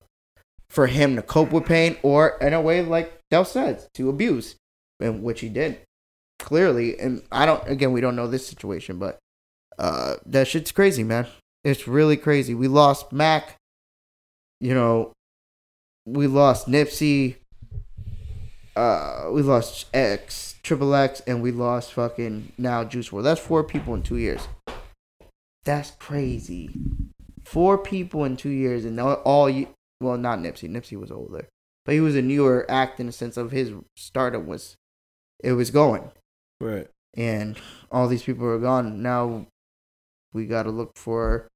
[0.70, 4.56] for him to cope with pain, or in a way like Del says to abuse,
[5.00, 5.80] and which he did
[6.38, 6.98] clearly.
[6.98, 9.18] And I don't, again, we don't know this situation, but
[9.78, 11.26] uh, that shit's crazy, man.
[11.64, 12.54] It's really crazy.
[12.54, 13.56] We lost Mac.
[14.60, 15.12] You know,
[16.06, 17.36] we lost Nipsey.
[18.74, 23.24] Uh, we lost X, Triple X, and we lost fucking now Juice WRLD.
[23.24, 24.46] That's four people in two years.
[25.64, 26.70] That's crazy.
[27.44, 29.68] Four people in two years, and all you.
[30.00, 30.68] Well, not Nipsey.
[30.68, 31.46] Nipsey was older,
[31.84, 34.76] but he was a newer act in the sense of his stardom was,
[35.42, 36.10] it was going,
[36.60, 36.88] Right.
[37.14, 37.58] and
[37.90, 39.02] all these people are gone.
[39.02, 39.46] Now,
[40.32, 41.48] we got to look for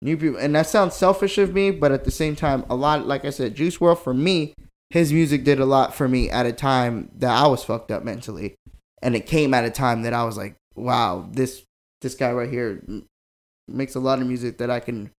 [0.00, 3.06] new people, and that sounds selfish of me, but at the same time, a lot.
[3.06, 4.54] Like I said, Juice WRLD for me,
[4.90, 8.02] his music did a lot for me at a time that I was fucked up
[8.04, 8.54] mentally,
[9.02, 11.64] and it came at a time that I was like, wow, this
[12.00, 12.82] this guy right here
[13.68, 15.10] makes a lot of music that I can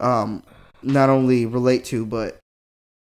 [0.00, 0.42] um
[0.82, 2.38] not only relate to, but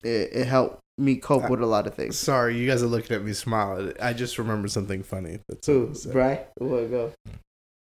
[0.03, 2.17] it, it helped me cope uh, with a lot of things.
[2.17, 3.91] Sorry, you guys are looking at me smile.
[4.01, 5.39] I just remembered something funny.
[5.47, 5.93] That's Who.
[6.11, 6.45] Bry?
[6.57, 7.13] What go?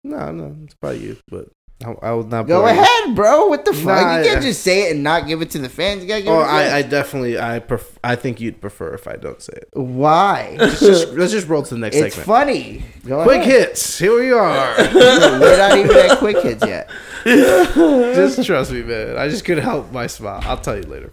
[0.02, 1.48] No, no, it's probably you, but
[1.84, 2.46] I, I will not.
[2.46, 2.78] Go you.
[2.78, 3.46] ahead, bro.
[3.46, 3.86] What the fuck?
[3.86, 4.48] Nah, you can't yeah.
[4.48, 6.02] just say it and not give it to the fans.
[6.02, 6.78] You gotta give Oh, it I.
[6.78, 9.68] I definitely, I pref- I think you'd prefer if I don't say it.
[9.72, 10.56] Why?
[10.58, 12.26] Let's just, let's just roll to the next it's segment.
[12.26, 12.84] funny.
[13.06, 13.68] Go Quick ahead.
[13.68, 13.98] hits.
[13.98, 14.74] Here we are.
[14.94, 16.88] We're not even at quick hits yet.
[17.24, 19.16] just trust me, man.
[19.18, 20.40] I just couldn't help my smile.
[20.44, 21.12] I'll tell you later.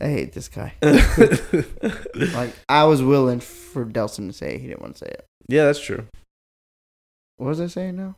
[0.00, 0.74] I hate this guy.
[2.34, 4.60] Like I was willing for Delson to say it.
[4.60, 5.24] He didn't want to say it.
[5.48, 6.06] yeah, that's true.
[7.36, 8.16] What was I saying now?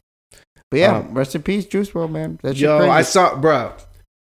[0.71, 2.39] But yeah, Um, rest in peace, Juice WRLD, man.
[2.43, 2.91] That shit Yo, crazy.
[2.91, 3.73] I saw, bro.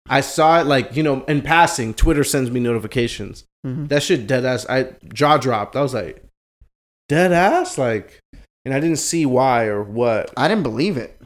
[0.08, 1.94] I saw it like you know in passing.
[1.94, 3.44] Twitter sends me notifications.
[3.66, 3.88] Mhm.
[3.88, 4.66] That shit dead ass.
[4.68, 5.76] I jaw dropped.
[5.76, 6.24] I was like,
[7.08, 7.78] dead ass.
[7.78, 8.18] Like
[8.64, 10.32] and I didn't see why or what.
[10.36, 11.20] I didn't believe it.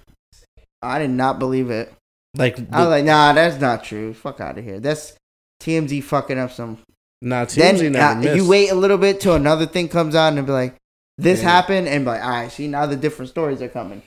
[0.82, 1.92] I did not believe it.
[2.36, 4.12] Like, I was like, nah, that's not true.
[4.12, 4.78] Fuck out of here.
[4.78, 5.14] That's
[5.62, 6.78] TMZ fucking up some.
[7.22, 8.36] nah, TMZ then never uh, missed.
[8.36, 10.74] you wait a little bit till another thing comes out and be like,
[11.16, 11.48] this Yeah.
[11.50, 14.02] happened, and be like, all right, see now the different stories are coming.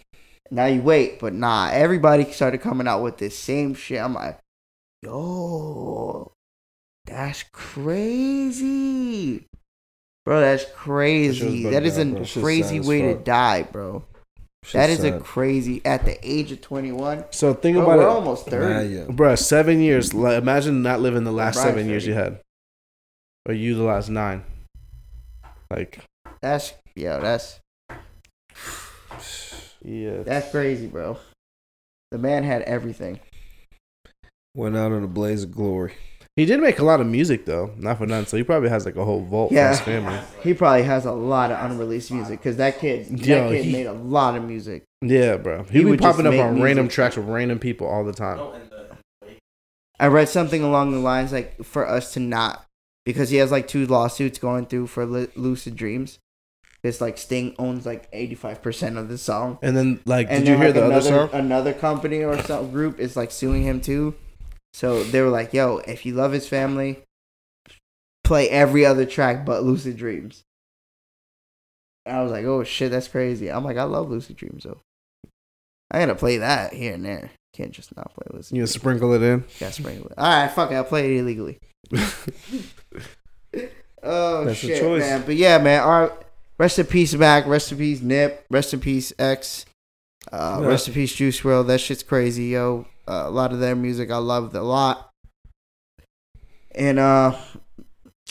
[0.51, 4.01] Now you wait, but nah, everybody started coming out with this same shit.
[4.01, 4.39] I'm like,
[5.03, 6.31] yo,
[7.05, 9.45] that's crazy,
[10.25, 10.39] bro.
[10.39, 11.63] That's crazy.
[11.65, 12.25] That is out, a bro.
[12.41, 14.03] Crazy way to die, bro.
[14.63, 17.25] Shit's That is a crazy at the age of 21.
[17.31, 18.73] So think Bro, about we're it, almost 30.
[18.73, 19.05] Nah, yeah.
[19.05, 20.13] Bruh, Seven years.
[20.13, 22.41] Like, imagine not living the last Brian's seven years you had,
[23.47, 24.43] or you the last nine.
[25.71, 25.99] Like,
[26.41, 27.61] That's yo, that's
[29.83, 31.17] yeah, that's crazy, bro.
[32.11, 33.19] The man had everything.
[34.55, 35.93] Went out in a blaze of glory.
[36.35, 38.25] he did make a lot of music though, not for none.
[38.25, 39.67] So he probably has like a whole vault Yeah.
[39.73, 40.19] for his family.
[40.41, 43.73] He probably has a lot of unreleased music because that kid, that Yo, kid he-
[43.73, 44.83] made a lot of music.
[45.01, 45.63] Yeah, bro.
[45.63, 48.13] He He be would popping up make on random tracks with random people all the
[48.13, 48.39] time.
[49.99, 52.65] I read something along the lines like for us to not
[53.05, 56.19] because he has like two lawsuits going through for Lu- Lucid Dreams.
[56.81, 60.45] It's like Sting owns like eighty five percent of the song, And then, like, and
[60.45, 61.29] did you hear like, the other song?
[61.33, 64.15] Another company or some group is like suing him too.
[64.73, 67.03] So they were like, "Yo, if you love his family,
[68.23, 70.43] play every other track but Lucid Dreams."
[72.05, 74.79] And I was like, "Oh shit, that's crazy." I'm like, "I love Lucid Dreams though.
[75.91, 77.31] I gotta play that here and there.
[77.53, 78.55] Can't just not play Lucid.
[78.55, 78.71] You Dreams.
[78.71, 79.43] sprinkle it in.
[79.59, 80.17] Gotta sprinkle it.
[80.17, 80.75] All right, fuck it.
[80.75, 81.59] I'll play it illegally."
[84.01, 85.01] Oh That's shit, choice.
[85.01, 85.23] man!
[85.25, 85.81] But yeah, man.
[85.81, 86.13] Our
[86.59, 87.47] rest in peace, Mac.
[87.47, 88.45] Rest in peace, Nip.
[88.51, 89.65] Rest in peace, X.
[90.31, 90.67] Uh, Yeah.
[90.67, 91.67] Rest in peace, Juice WRLD.
[91.67, 92.85] That shit's crazy, yo.
[93.07, 95.09] Uh, a lot of their music I loved a lot,
[96.75, 97.35] and uh,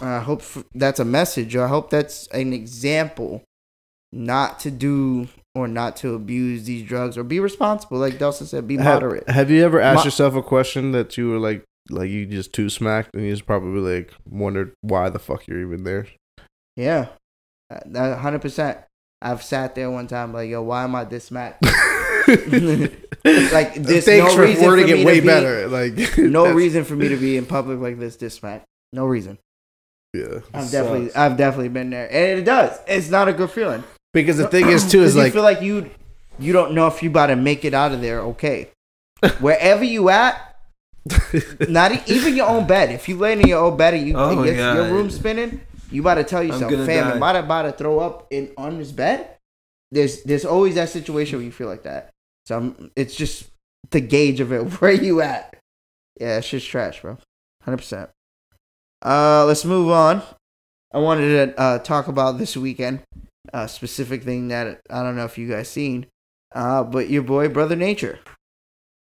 [0.01, 1.57] I hope f- that's a message.
[1.57, 3.43] I hope that's an example,
[4.13, 7.99] not to do or not to abuse these drugs or be responsible.
[7.99, 9.29] Like Delson said, be Have, moderate.
[9.29, 12.53] have you ever asked Mo- yourself a question that you were like, like you just
[12.53, 16.07] too smacked, and you just probably like wondered why the fuck you're even there?
[16.77, 17.07] Yeah,
[17.71, 18.79] hundred percent.
[19.21, 21.57] I've sat there one time like, yo, why am I this mad?
[23.25, 25.67] Like, there's Thanks no for reason wording for me it to way be- better.
[25.67, 28.65] Like No reason for me to be in public like this, this smack.
[28.93, 29.39] No reason.
[30.15, 31.17] Yeah, I've definitely, sucks.
[31.17, 32.79] I've definitely been there, and it does.
[32.87, 33.83] It's not a good feeling.
[34.15, 35.91] because the thing is too is 'Cause you like feel like you,
[36.39, 38.21] you don't know if you about to make it out of there.
[38.21, 38.71] Okay,
[39.41, 40.57] wherever you at,
[41.69, 42.91] not e- even your own bed.
[42.91, 46.03] If you lay in your own bed and you Oh your, your room spinning, you
[46.03, 48.93] about to tell yourself, "Fam, die." am I about to throw up in on this
[48.93, 49.37] bed?"
[49.91, 52.11] There's there's always that situation where you feel like that.
[52.47, 53.51] So I'm, it's just
[53.91, 54.63] the gauge of it.
[54.81, 55.57] Where you at?
[56.21, 57.19] Yeah, it's just trash, bro.
[57.63, 58.11] Hundred percent.
[59.05, 60.23] Uh, let's move on.
[60.93, 63.03] I wanted to uh, talk about this weekend,
[63.53, 66.07] a specific thing that I don't know if you guys seen,
[66.55, 68.19] uh, but your boy Brother Nature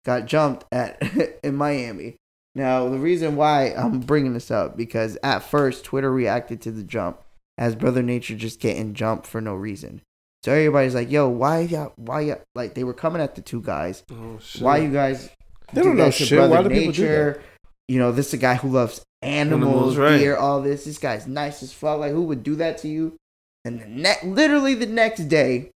[0.05, 1.01] got jumped at
[1.45, 2.17] in Miami.
[2.57, 6.83] Now the reason why I'm bringing this up because at first Twitter reacted to the
[6.83, 7.21] jump
[7.59, 10.01] as Brother Nature just getting jumped for no reason.
[10.43, 11.93] So everybody's like, "Yo, why y'all?
[11.97, 14.03] Why y'all?" Like they were coming at the two guys.
[14.11, 14.63] Oh shit.
[14.63, 15.29] Why you guys?
[15.75, 16.39] They do don't know to shit.
[16.39, 17.43] Brother Why do people do Nature?
[17.89, 20.19] You know, this is a guy who loves animals, Animals, right.
[20.19, 20.85] deer, all this.
[20.87, 22.01] This guy's nice as fuck.
[22.01, 23.17] Like, who would do that to you?
[23.65, 25.71] And the ne- literally the next day,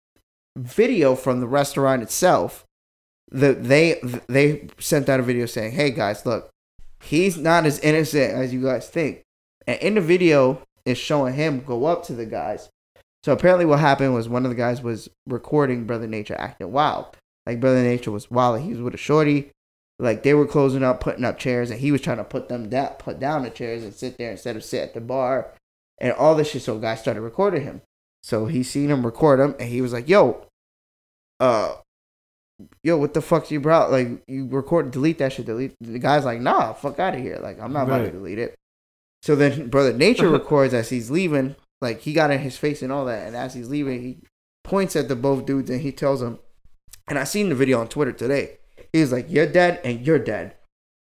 [0.58, 2.64] video from the restaurant itself,
[3.32, 6.50] the they they sent out a video saying, "Hey guys, look,
[7.02, 9.24] he's not as innocent as you guys think."
[9.68, 12.70] And in the video, it's showing him go up to the guys.
[13.24, 17.18] So apparently, what happened was one of the guys was recording Brother Nature acting wild.
[17.46, 18.62] Like Brother Nature was wild.
[18.62, 19.52] He was with a shorty.
[20.00, 22.70] Like they were closing up, putting up chairs, and he was trying to put them
[22.70, 25.54] down, put down the chairs and sit there instead of sit at the bar,
[25.98, 26.62] and all this shit.
[26.62, 27.82] So guys started recording him.
[28.24, 30.46] So he seen him record him, and he was like, "Yo,
[31.40, 31.76] uh,
[32.84, 33.92] yo, what the fuck you brought?
[33.92, 35.46] Like you record, delete that shit.
[35.46, 37.40] Delete." The guy's like, "Nah, fuck out of here.
[37.42, 38.56] Like I'm not about to delete it."
[39.22, 41.56] So then Brother Nature records as he's leaving.
[41.82, 44.20] Like he got in his face and all that, and as he's leaving, he
[44.64, 46.40] points at the both dudes and he tells them.
[47.08, 48.58] And I seen the video on Twitter today.
[48.94, 50.56] He's like, "You're dead and you're dead,"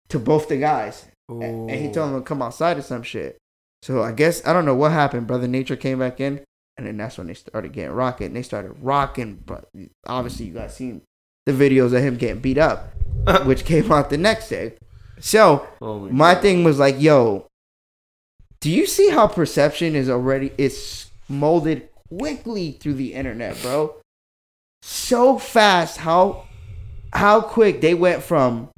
[0.09, 3.39] to both the guys, and, and he told them to come outside or some shit.
[3.83, 5.27] So I guess I don't know what happened.
[5.27, 6.43] Brother Nature came back in,
[6.77, 8.33] and then that's when they started getting rocking.
[8.33, 9.69] They started rocking, but
[10.07, 11.03] obviously you guys seen
[11.47, 12.93] the videos of him getting beat up,
[13.45, 14.75] which came out the next day.
[15.19, 17.47] So Oh my, my thing was like, yo,
[18.61, 23.97] do you see how perception is already it's molded quickly through the internet, bro?
[24.83, 26.45] So fast how
[27.13, 28.69] how quick they went from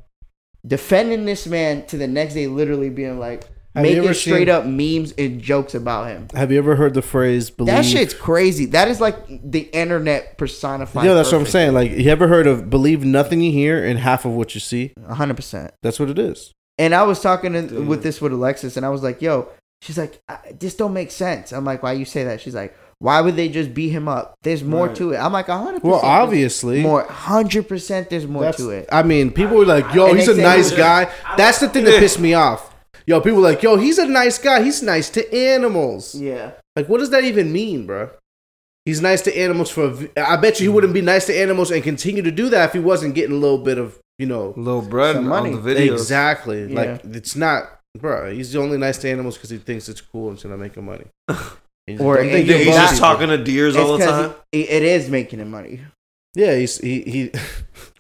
[0.67, 3.45] defending this man to the next day literally being like,
[3.79, 6.29] Have you making straight seen- up memes and jokes about him.
[6.35, 7.75] Have you ever heard the phrase "believe"?
[7.75, 8.67] That shit's crazy.
[8.67, 11.05] That is like the internet personified.
[11.05, 11.75] Yeah, that's what I'm saying.
[11.75, 14.93] Like, you ever heard of "believe nothing you hear and half of what you see"?
[15.09, 15.73] hundred percent.
[15.83, 16.53] That's what it is.
[16.79, 19.49] And I was talking to, with this with Alexis, and I was like, "Yo,"
[19.83, 20.21] she's like,
[20.59, 23.49] "This don't make sense." I'm like, "Why you say that?" She's like, "Why would they
[23.49, 24.35] just beat him up?
[24.45, 24.97] There's more Right.
[24.97, 25.83] to it." I'm like, 100%.
[25.83, 28.11] Well, obviously, more, hundred percent.
[28.11, 28.89] There's more That's- to it.
[28.93, 31.99] I mean, people were like, "Yo, And he's a nice guy." That's the thing that
[31.99, 32.73] pissed me off.
[33.09, 34.63] Yo, people were like, "Yo, he's a nice guy.
[34.63, 36.51] He's nice to animals." Yeah.
[36.77, 38.11] Like, what does that even mean, bro?
[38.85, 39.97] He's nice to animals for.
[40.17, 42.73] I bet you he wouldn't be nice to animals and continue to do that if
[42.75, 45.55] he wasn't getting a little bit of, you know, Little bread Some on money.
[45.57, 45.93] the videos.
[45.95, 46.67] exactly.
[46.71, 46.81] Yeah.
[46.81, 48.31] Like, it's not, bro.
[48.31, 50.75] He's the only nice to animals because he thinks it's cool and it's gonna make
[50.75, 51.07] him money.
[51.89, 54.35] And Or- don't think He's He's just talking to deers all the time.
[54.53, 55.81] It, it is making him money.
[56.35, 57.33] Yeah, he's he he.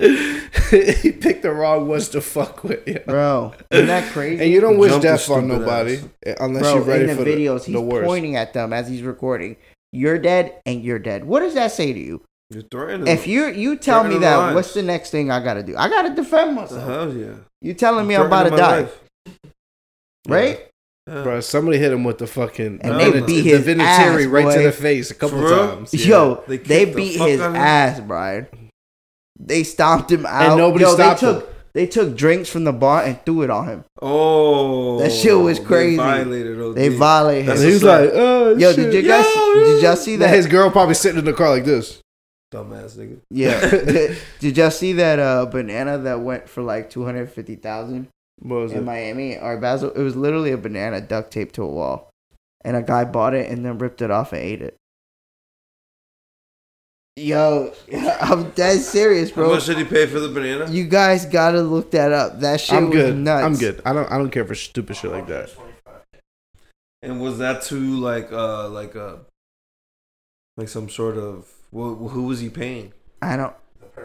[1.02, 2.82] he picked the wrong ones to fuck with.
[2.86, 2.98] Yeah.
[3.06, 4.42] Bro, isn't that crazy?
[4.42, 6.04] And you don't wish Jump death on nobody ass.
[6.26, 8.06] eh, unless Bro, you're ready in the for videos, the, he's the worst.
[8.06, 9.56] pointing at them as he's recording.
[9.92, 11.24] You're dead and you're dead.
[11.24, 12.22] What does that say to you?
[12.50, 13.06] You're threatening.
[13.08, 14.54] If you you tell me that, lives.
[14.54, 15.76] what's the next thing I gotta do?
[15.76, 16.88] I gotta defend What the myself.
[17.12, 17.34] hell, yeah.
[17.60, 19.00] You telling me I'm about to die, life.
[20.28, 20.66] right?
[21.06, 21.22] Yeah.
[21.22, 24.56] Bro, somebody hit him with the fucking And they divinity- beat his divinitary ass, right
[24.56, 25.92] to the face a couple times.
[25.94, 26.06] Yeah.
[26.06, 27.60] Yo, They they, kicked the beat his out of him?
[27.60, 28.46] ass, Brian.
[29.42, 30.58] They stomped him out.
[30.58, 31.34] nobody Yo, stopped they him.
[31.40, 33.84] took they took drinks from the bar and threw it on him.
[34.02, 35.96] Oh, That shit was crazy.
[35.96, 35.96] they crazy.
[35.96, 36.74] violated OD.
[36.74, 37.66] They violated That's him.
[37.68, 38.90] he was like, oh, Yo, shit.
[38.90, 40.36] did you guys Yo, did y'all see Then that?
[40.36, 42.00] his girl probably sitting in the car like this.
[42.52, 43.20] dumbass nigga.
[43.30, 43.60] Yeah.
[43.70, 48.08] did, did y'all see that uh, banana that went for like two hundred fifty thousand
[48.42, 48.82] was in it?
[48.82, 49.90] Miami or Basel?
[49.92, 52.10] It was literally a banana duct taped to a wall,
[52.64, 54.76] and a guy bought it and then ripped it off and ate it.
[57.20, 57.72] Yo,
[58.20, 59.50] I'm dead serious, How bro.
[59.50, 60.70] much did he pay for the banana?
[60.70, 62.40] You guys gotta look that up.
[62.40, 63.16] That shit I'm was good.
[63.16, 63.44] nuts.
[63.44, 63.82] I'm good.
[63.84, 64.10] I don't.
[64.10, 65.50] I don't care for stupid shit like that.
[67.02, 69.16] And was that to like uh like uh
[70.56, 72.92] like some sort of wh- who was he paying?
[73.20, 73.54] I don't.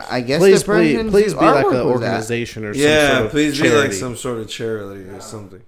[0.10, 1.86] I guess Please, the please, please be like an was that.
[1.86, 5.62] organization or some Yeah, sort of please be like some sort of charity or something.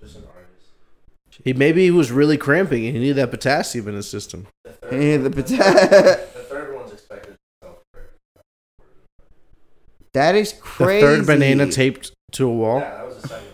[0.00, 1.42] Just an artist.
[1.44, 4.48] He maybe he was really cramping and he needed that potassium in his system.
[4.90, 5.62] Yeah, the potato.
[5.62, 6.16] The
[6.48, 8.08] third one's expected to sell for.
[10.12, 11.00] That is crazy.
[11.00, 11.06] The crazy.
[11.06, 12.80] third banana taped to a wall.
[12.80, 13.46] Yeah, that was the second.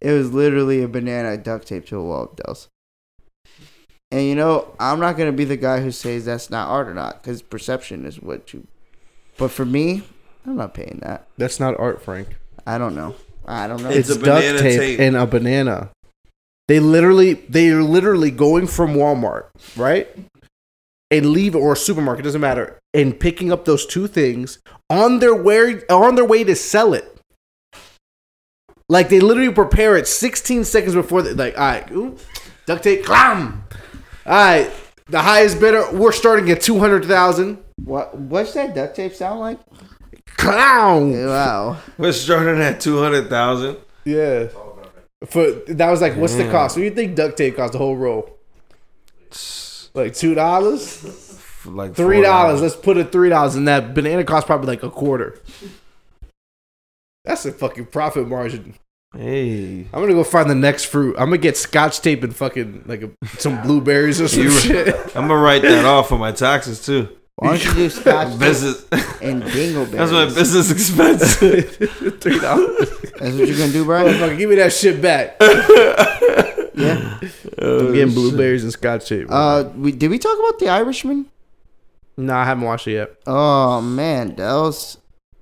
[0.00, 2.68] It was literally a banana duct taped to a wall, Dels.
[4.10, 6.94] And you know, I'm not gonna be the guy who says that's not art or
[6.94, 8.66] not, because perception is what you.
[9.36, 10.02] But for me,
[10.46, 11.26] I'm not paying that.
[11.36, 12.36] That's not art, Frank.
[12.66, 13.14] I don't know.
[13.46, 13.90] I don't know.
[13.90, 15.00] It's It's, a duct tape, tape.
[15.00, 15.90] and a banana.
[16.68, 20.06] They literally, they are literally going from Walmart, right,
[21.10, 24.58] and leave or a supermarket doesn't matter, and picking up those two things
[24.90, 27.20] on their way on their way to sell it.
[28.88, 31.22] Like they literally prepare it 16 seconds before.
[31.22, 32.16] They, like, all right, ooh,
[32.66, 33.64] duct tape, clam.
[34.24, 34.70] All right,
[35.06, 35.90] the highest bidder.
[35.92, 37.58] We're starting at two hundred thousand.
[37.84, 38.14] what?
[38.16, 39.58] What's that duct tape sound like?
[40.36, 41.12] Clown.
[41.26, 41.78] Wow.
[41.96, 43.78] We're starting at two hundred thousand.
[44.04, 44.48] Yeah.
[45.26, 46.76] For that was like, what's the cost?
[46.76, 48.38] What do you think duct tape cost the whole roll?
[49.94, 52.60] Like two dollars, Like three dollars.
[52.62, 55.40] Let's put it three dollars, and that banana cost probably like a quarter.
[57.24, 58.74] That's a fucking profit margin.
[59.16, 61.16] Hey, I'm gonna go find the next fruit.
[61.18, 64.94] I'm gonna get scotch tape and fucking like a, some blueberries or some You- shit.
[65.16, 67.08] I'm gonna write that off for my taxes too.
[67.36, 68.84] Why don't you do scotch tape Business.
[69.22, 69.90] and dingleberries?
[69.92, 71.36] That's my business expense.
[72.20, 72.90] three dollars.
[73.18, 74.04] That's what you're gonna do, bro.
[74.04, 75.36] Motherfucker, give me that shit back.
[76.78, 77.18] Yeah.
[77.58, 79.26] I'm getting blueberries and scotch tape.
[79.30, 81.26] Uh, we, did we talk about the Irishman?
[82.16, 83.16] no, I haven't watched it yet.
[83.26, 84.98] Oh man, that was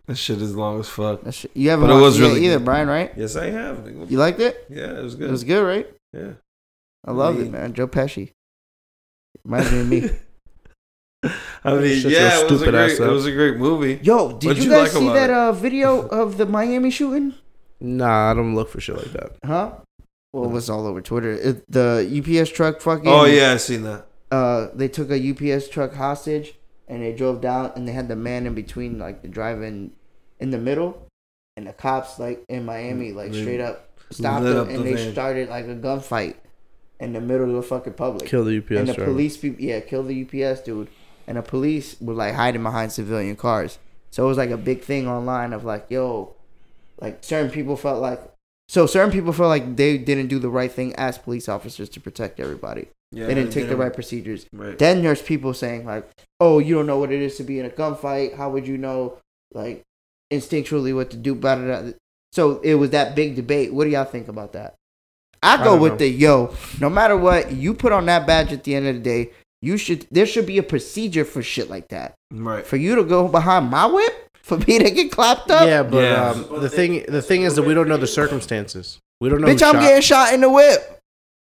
[0.07, 1.23] That shit is long as fuck.
[1.23, 2.65] that shit- you haven't But it watched was it yet really either, good.
[2.65, 3.13] Brian, right?
[3.17, 3.79] Yes, I have.
[3.79, 4.11] nigga.
[4.11, 4.67] You liked it?
[4.71, 5.29] Yeah, it was good.
[5.29, 5.87] It was good, right?
[6.13, 6.33] Yeah.
[7.05, 7.73] I loved it, mean- man.
[7.75, 8.33] Joe Pesci.
[9.45, 10.11] Reminds me of me.
[11.65, 12.85] I mean, Shut yeah, your it was a stupid great.
[12.93, 13.11] ass It up.
[13.11, 13.99] was a great movie.
[14.03, 15.37] Yo, did What'd you you guys like see about that it?
[15.37, 17.35] uh, video of the Miami shooting?
[17.81, 19.33] Nah, I don't look for shit like that.
[19.45, 19.73] Huh?
[20.41, 21.33] Well, it was all over Twitter.
[21.33, 22.07] It, the
[22.41, 23.09] UPS truck fucking.
[23.09, 24.07] Oh yeah, I seen that.
[24.31, 26.55] Uh, they took a UPS truck hostage
[26.89, 29.93] and they drove down and they had the man in between, like the driver in,
[30.41, 31.07] in the middle,
[31.57, 34.75] and the cops like in Miami, like They straight up stopped lit them up the
[34.75, 35.13] and they van.
[35.13, 36.35] started like a gunfight
[37.01, 38.29] in the middle of the fucking public.
[38.29, 39.11] Kill the UPS and the driver.
[39.13, 40.89] police people, yeah, kill the UPS dude,
[41.27, 43.79] and the police were like hiding behind civilian cars.
[44.11, 46.35] So it was like a big thing online of like, yo,
[47.01, 48.21] like certain people felt like,
[48.69, 52.01] so certain people felt like they didn't do the right thing as police officers to
[52.01, 52.89] protect everybody.
[53.13, 54.47] Yeah, they didn't take the right procedures.
[54.53, 54.77] Right.
[54.77, 56.09] Then there's people saying like,
[56.41, 58.37] oh, you don't know what it is to be in a gunfight.
[58.37, 59.19] How would you know,
[59.53, 59.85] like,
[60.33, 61.35] instinctually what to do?
[61.35, 61.93] Blah, blah, blah.
[62.33, 63.73] So it was that big debate.
[63.73, 64.75] What do y'all think about that?
[65.43, 65.99] I I go don't with know.
[65.99, 66.55] the yo.
[66.81, 69.31] No matter what, you put on that badge at the end of the day.
[69.63, 70.07] You should.
[70.11, 72.15] There should be a procedure for shit like that.
[72.33, 72.67] Right.
[72.67, 75.67] For you to go behind my whip for me to get clapped up.
[75.67, 76.31] Yeah, but Yeah.
[76.31, 79.01] Um, the thing the thing is that we don't know the circumstances.
[79.21, 79.49] We don't know.
[79.49, 79.81] Bitch, who I'm shot.
[79.81, 81.01] getting shot in the whip.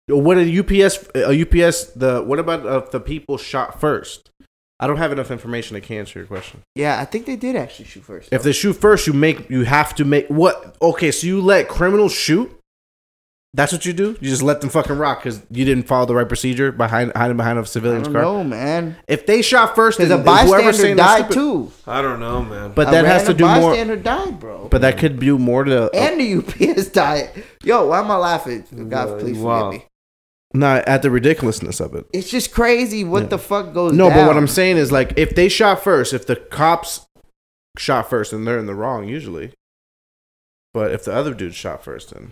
[0.07, 4.31] What a UPS a UPS the what about uh, the people shot first?
[4.79, 6.61] I don't have enough information to answer your question.
[6.75, 8.29] Yeah, I think they did actually shoot first.
[8.31, 10.75] If they shoot first, you make you have to make what?
[10.81, 12.56] Okay, so you let criminals shoot?
[13.53, 14.09] That's what you do?
[14.19, 17.37] You just let them fucking rock because you didn't follow the right procedure behind hiding
[17.37, 18.21] behind a civilian's don't car.
[18.21, 18.97] know, man.
[19.07, 21.71] If they shot first, Because a then whoever's bystander saying that's died stupid- too.
[21.87, 22.73] I don't know, man.
[22.75, 23.69] But A that has to random do more.
[23.71, 24.67] bystander died, bro.
[24.69, 25.89] But that could do more to.
[25.95, 27.31] and the UPS died.
[27.63, 28.63] Yo, why am I laughing?
[28.89, 29.71] God, please Wow.
[29.71, 29.87] forgive me.
[30.53, 32.05] not at the ridiculousness of it.
[32.13, 34.17] It's just crazy what the fuck goes No, down.
[34.19, 37.01] but what I'm saying is like if they shot first, if the cops
[37.77, 39.51] shot first, and they're in the wrong usually.
[40.73, 42.31] But if the other dude shot first, then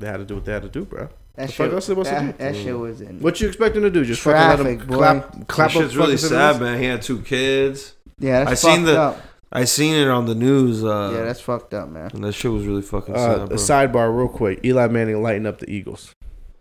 [0.00, 1.08] they had to do what they had to do, bro.
[1.36, 2.32] that the fuck else they supposed to do?
[2.38, 3.20] that shit was in.
[3.20, 4.04] What you expecting to do?
[4.04, 4.96] Just fucking let him boy.
[4.96, 6.78] clap, clap That up shit's really sad, man.
[6.78, 7.94] He had two kids.
[8.18, 9.22] Yeah, that's I fucked seen the- up.
[9.52, 10.82] I seen it on the news.
[10.84, 12.10] Uh, yeah, that's fucked up, man.
[12.12, 13.56] and that shit was really fucking Uh, sad, a bro.
[13.56, 14.60] sidebar, real quick.
[14.64, 16.12] Eli Manning lighting up the Eagles.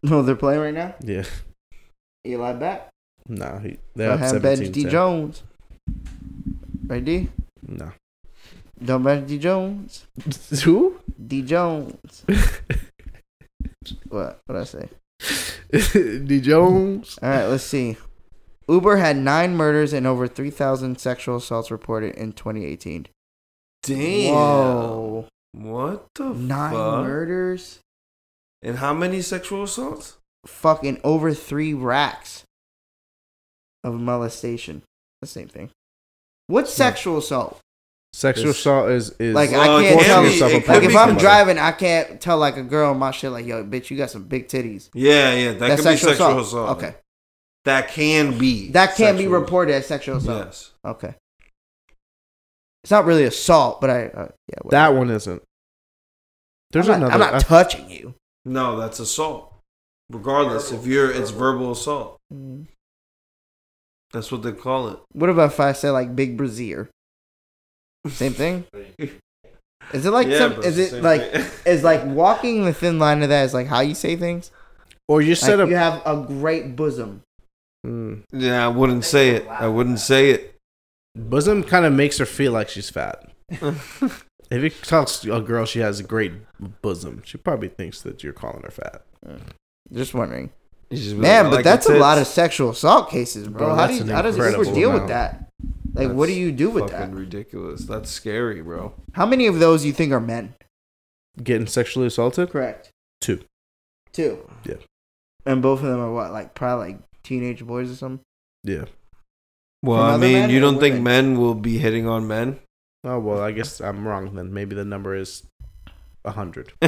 [0.04, 0.94] No, they're playing right now.
[1.02, 1.24] Yeah,
[2.26, 2.90] Eli back.
[3.28, 5.44] nah, he, they Don't have have bench D Jones.
[6.88, 7.30] Right, D.
[7.68, 7.92] No,
[8.84, 10.06] Don't bench D Jones.
[10.64, 11.00] who?
[11.28, 12.24] D Jones.
[14.10, 14.40] what?
[14.46, 14.90] What I say?
[16.26, 17.18] D Jones.
[17.22, 17.98] All right, let's see.
[18.68, 23.08] Uber had nine murders and over 3,000 sexual assaults reported in 2018.
[23.84, 24.34] Damn.
[24.34, 25.28] Whoa.
[25.52, 27.06] What the Nine fuck?
[27.06, 27.80] murders?
[28.62, 30.18] And how many sexual assaults?
[30.48, 32.44] Fucking over three racks
[33.84, 34.82] of molestation.
[35.22, 35.70] The same thing.
[36.48, 37.60] What sexual assault?
[38.16, 40.22] Sexual assault is is Like, Well, I can't can tell.
[40.24, 41.20] be- yourself it apart Like, if I'm somebody.
[41.20, 44.24] driving, I can't tell, like, a girl my shit, like, yo, bitch, you got some
[44.24, 44.90] big titties.
[44.94, 45.52] Yeah, yeah.
[45.52, 46.48] That That's could be sexual sexual assault.
[46.48, 46.78] assault.
[46.78, 46.96] Okay.
[47.66, 48.70] That can be.
[48.72, 50.46] That can be reported as sexual assault.
[50.46, 50.72] Yes.
[50.86, 51.16] Okay.
[52.86, 54.70] It's not really assault, but I, uh, yeah, whatever.
[54.92, 55.42] that one isn't.
[56.72, 57.14] There's I'm not, another.
[57.26, 58.16] I'm not I- touching you.
[58.46, 59.52] No, that's assault.
[60.10, 62.18] Regardless, if you're, it's verbal assault.
[62.32, 62.68] Mm.
[64.14, 65.00] That's what they call it.
[65.12, 66.90] What about if I say like Big Brazier?
[68.10, 68.66] Same thing.
[69.94, 70.54] Is it like Yeah, some?
[70.56, 71.32] bro, Is it like?
[71.32, 71.46] thing.
[71.74, 74.52] Is like walking the thin line of that is like how you say things.
[75.08, 75.70] or you Like, set up.
[75.70, 77.22] you have a great bosom.
[77.86, 78.24] Mm.
[78.32, 79.48] Yeah, I wouldn't say it.
[79.48, 80.56] I wouldn't say it.
[81.16, 83.30] Bosom kind of makes her feel like she's fat.
[84.52, 86.32] If you tell a girl she has a great
[86.84, 89.02] bosom, she probably thinks that you're calling her fat.
[89.92, 90.52] Just wondering,
[90.92, 91.46] You just be man.
[91.46, 93.58] like, but like that's a lot of sexual assault cases, bro.
[93.68, 95.50] Bro, how do you, how does Uber incredible deal with that?
[95.96, 97.18] Like, what do you do with fucking that?
[97.18, 97.86] ridiculous.
[97.86, 98.94] That's scary, bro.
[99.14, 100.54] How many of those you think are men?
[101.42, 102.50] Getting sexually assaulted?
[102.50, 102.92] Correct.
[103.22, 103.42] Two.
[104.14, 104.50] Two.
[104.66, 104.76] Yeah.
[105.46, 108.22] And both of them are what, like probably like teenage boys or something.
[108.64, 108.86] Yeah.
[109.84, 111.04] Well, From I other mean, men you or don't think women?
[111.34, 112.60] men will be hitting on men?
[113.04, 114.52] Oh well, I guess I'm wrong then.
[114.54, 115.44] Maybe the number is
[116.24, 116.74] a hundred.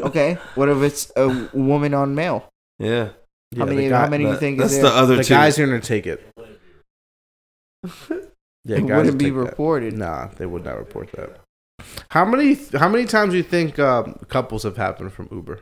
[0.00, 0.34] Okay.
[0.54, 2.48] what if it's a woman on male?
[2.78, 3.10] yeah.
[3.50, 3.84] Yeah, how many?
[3.84, 4.92] the guy- how many do you That- think that's is the there?
[4.92, 5.34] other The two.
[5.34, 6.22] guys are gonna take it.
[8.64, 9.40] Yeah, it guys wouldn't be take that.
[9.40, 9.96] reported.
[9.96, 11.40] Nah, they would not report that.
[12.10, 12.58] How many?
[12.74, 15.60] How many times do you think um, couples have happened from Uber?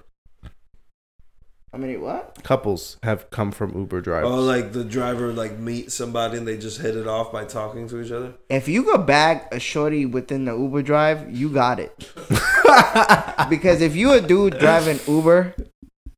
[1.72, 1.96] How many?
[1.96, 2.42] What?
[2.42, 4.30] Couples have come from Uber drivers.
[4.30, 7.86] Oh, like the driver like meet somebody and they just hit it off by talking
[7.88, 8.34] to each other.
[8.48, 11.94] If you go bag a shorty within the Uber drive, you got it.
[13.50, 15.54] because if you a dude driving Uber,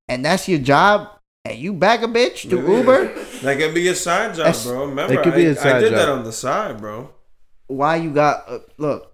[0.09, 3.89] and that's your job, and you back a bitch to Maybe- Uber, That could be
[3.89, 4.87] a side job, That's- bro.
[4.87, 6.19] Remember, It could be I- a side I did that job.
[6.19, 7.11] on the side, bro.
[7.69, 8.45] why you got?
[8.49, 9.13] Uh, look,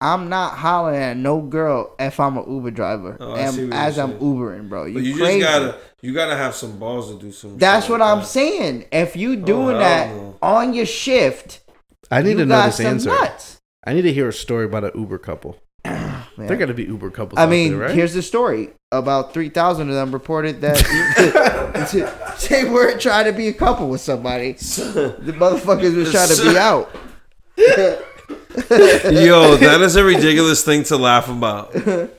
[0.00, 3.70] I'm not hollering at no girl if I'm a Uber driver, Oh, I see and
[3.70, 4.20] what as you're I'm saying.
[4.22, 4.84] Ubering, bro.
[4.84, 5.40] You, But you crazy.
[5.40, 7.56] just gotta, you gotta have some balls to do some.
[7.56, 8.26] That's shit what like I'm that.
[8.26, 8.84] saying.
[8.92, 10.36] If you doing hell that no.
[10.42, 11.60] on your shift,
[12.10, 13.08] I need you to know got this some answer.
[13.08, 13.60] nuts.
[13.86, 15.56] I need to hear a story about an Uber couple.
[16.36, 16.46] Man.
[16.48, 17.38] There gonna be Uber couples.
[17.38, 17.94] I out mean, there, right?
[17.94, 18.70] here's the story.
[18.92, 20.78] About 3,000 of them reported that
[22.50, 24.52] they weren't trying to be a couple with somebody.
[24.52, 26.90] The motherfuckers was trying to be out.
[29.12, 31.74] Yo, that is a ridiculous thing to laugh about.
[31.74, 32.10] it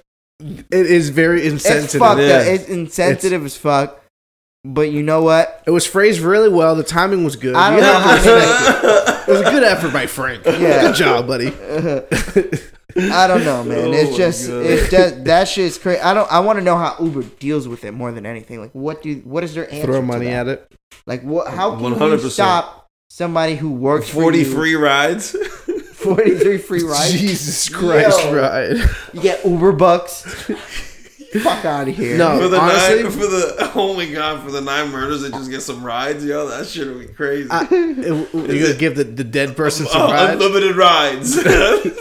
[0.72, 2.00] is very It's insensitive.
[2.00, 2.38] fucked Yeah.
[2.38, 2.46] up.
[2.48, 4.02] It's insensitive as fuck.
[4.68, 5.62] But you know what?
[5.68, 6.76] It was phrased really well.
[6.76, 7.56] The timing was good.
[7.56, 9.30] I don't know how to to respect it.
[9.30, 10.44] It was a good effort by Frank.
[10.46, 10.82] Yeah.
[10.82, 11.48] Good job, buddy.
[12.98, 13.78] I don't know, man.
[13.88, 14.66] Oh it's my just, God.
[14.66, 16.00] it's just that shit's crazy.
[16.02, 16.32] I don't.
[16.32, 18.60] I want to know how Uber deals with it more than anything.
[18.60, 19.16] Like, what do?
[19.26, 19.86] What is their answer?
[19.86, 20.48] Throw to money that?
[20.48, 20.72] at it.
[21.06, 21.52] Like, what?
[21.52, 22.30] How can you 100%.
[22.32, 24.22] stop somebody who works for you?
[24.24, 25.32] Forty free rides.
[25.96, 27.12] 43 free rides.
[27.12, 28.36] Jesus Christ, Yo.
[28.36, 28.78] Ryan.
[29.14, 30.50] You get Uber bucks.
[31.42, 32.18] Fuck out of here.
[32.18, 32.40] No.
[32.40, 35.50] For the honestly- nine, for the oh my god, for the nine murders, they just
[35.50, 36.48] get some rides, yo.
[36.48, 37.50] That shit would be crazy.
[37.72, 40.34] You're gonna give the, the dead person some Uh, rides?
[40.34, 41.42] unlimited rides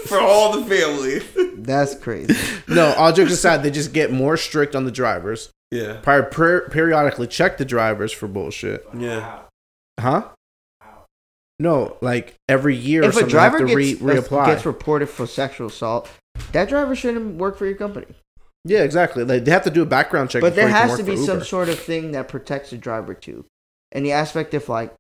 [0.09, 1.21] for all the family.
[1.57, 2.35] That's crazy.
[2.69, 5.51] No, all jokes aside, they just get more strict on the drivers.
[5.71, 8.87] Yeah, Pri- per- periodically check the drivers for bullshit.
[8.97, 9.41] yeah.
[9.99, 10.29] Huh?
[11.61, 14.47] No, like every year or if a something, they have driver to re- reapply.
[14.47, 16.11] gets reported for sexual assault,
[16.53, 18.07] that driver shouldn't work for your company.
[18.65, 19.25] Yeah, exactly.
[19.25, 20.41] Like, they have to do a background check.
[20.41, 22.79] But there before you can has to be some sort of thing that protects the
[22.79, 23.45] driver too.
[23.93, 24.93] And the aspect of like,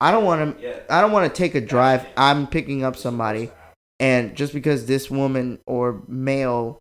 [0.00, 2.06] I don't want to, I don't want to take a drive.
[2.16, 3.50] I'm picking up somebody,
[3.98, 6.78] and just because this woman or male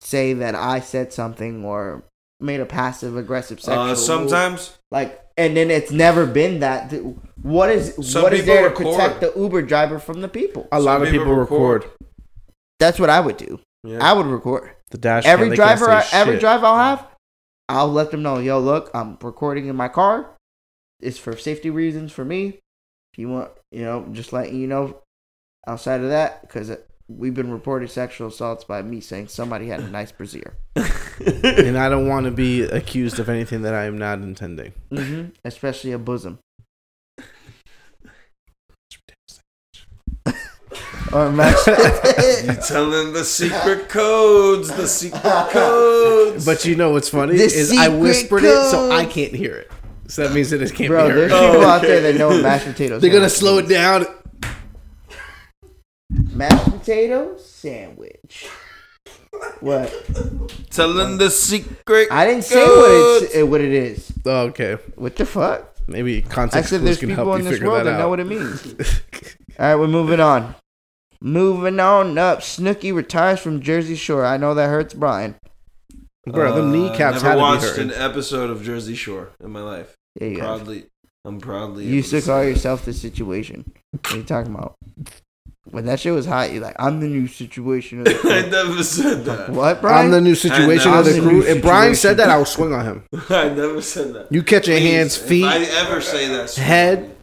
[0.00, 2.02] say that I said something or
[2.40, 6.90] made a passive aggressive sexual Uh, move, sometimes like, and then it's never been that.
[6.90, 7.02] th-
[7.42, 8.96] What is Some what is people there to record.
[8.96, 10.66] protect the Uber driver from the people?
[10.72, 11.84] A lot Some of people, people record.
[11.84, 11.96] record.
[12.80, 13.60] That's what I would do.
[13.84, 13.98] yeah.
[14.00, 15.26] I would record the dash.
[15.26, 17.06] every cam, driver, I, every drive I'll have,
[17.68, 18.38] I'll let them know.
[18.38, 20.30] Yo, look, I'm recording in my car.
[21.00, 22.60] It's for safety reasons for me.
[23.12, 24.98] If you want, you know, just letting you know.
[25.64, 26.72] Outside of that, because
[27.08, 31.88] we've been reported sexual assaults by me saying somebody had a nice brassiere, and I
[31.88, 34.72] don't want to be accused of anything that I am not intending.
[34.90, 35.30] mm-hmm.
[35.44, 36.40] especially a bosom.
[41.12, 41.56] Or match.
[41.66, 46.44] You telling the secret codes, the secret codes.
[46.44, 49.14] But you know what's funny The is I secret whispered it so I codes.
[49.14, 49.70] can't hear it.
[50.08, 51.50] So that means that it can't Bro, be there's heard.
[51.50, 52.12] people Oh, out there okay.
[52.12, 53.00] that know what mashed potatoes.
[53.00, 54.06] They're gonna slow it down.
[56.10, 58.48] Mashed potato sandwich.
[59.60, 59.90] What?
[60.70, 62.08] telling the secret.
[62.10, 63.24] I didn't say what codes.
[63.26, 64.12] it's uh, what it is.
[64.26, 65.68] Oh, okay, What the fuck?
[65.88, 67.90] maybe I context said clues there's can people help in you this figure world that
[67.90, 67.98] that out.
[68.00, 68.74] know what it means.
[69.58, 70.54] All right, we're moving on.
[71.20, 72.40] Moving on up.
[72.40, 74.24] Snooki retires from Jersey Shore.
[74.24, 75.36] I know that hurts Brian.
[76.26, 79.50] Bro, the Uh, kneecaps Never had to be watched an episode of Jersey Shore in
[79.50, 79.94] my life.
[80.16, 80.42] There you go.
[80.42, 80.86] Proudly,
[81.24, 81.84] I'm proudly.
[81.84, 83.70] You able used to call yourself the situation.
[83.90, 84.76] What are you talking about?
[85.70, 88.82] When that shit was hot, you're like, I'm the new situation of the I never
[88.82, 89.50] said that.
[89.50, 90.06] What, Brian?
[90.06, 91.42] I'm the new situation of the the crew.
[91.42, 93.04] If Brian said that, I will swing on him.
[93.30, 94.32] I never said that.
[94.32, 97.14] You catch your Please, hands, feet, If I ever say that, head.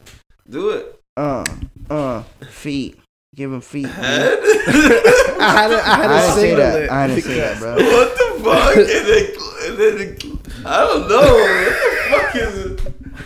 [0.49, 0.99] Do it.
[1.20, 1.43] Uh,
[1.89, 2.97] uh, feet.
[3.36, 3.88] Give him feet.
[3.88, 4.39] Head.
[4.41, 4.43] I
[5.51, 6.82] had to, I had to I didn't say single that.
[6.84, 6.89] it.
[6.91, 7.74] I didn't say that, bro.
[7.76, 8.76] what the fuck?
[8.78, 9.26] And then,
[9.70, 10.24] and then it-
[10.65, 11.22] I don't know.
[11.22, 11.78] What the
[12.11, 12.80] fuck is it?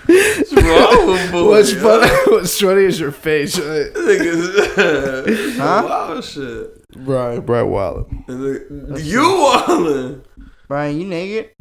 [0.06, 1.44] What's wrong with boy?
[1.50, 2.10] What's funny?
[2.28, 5.82] What's funny is your face, Niggas, Huh?
[5.88, 6.84] Wow, shit.
[7.06, 7.41] Brian.
[7.41, 8.08] Brian Wallet.
[8.28, 10.24] And then- You wildin'?
[10.68, 11.52] Brian, you naked?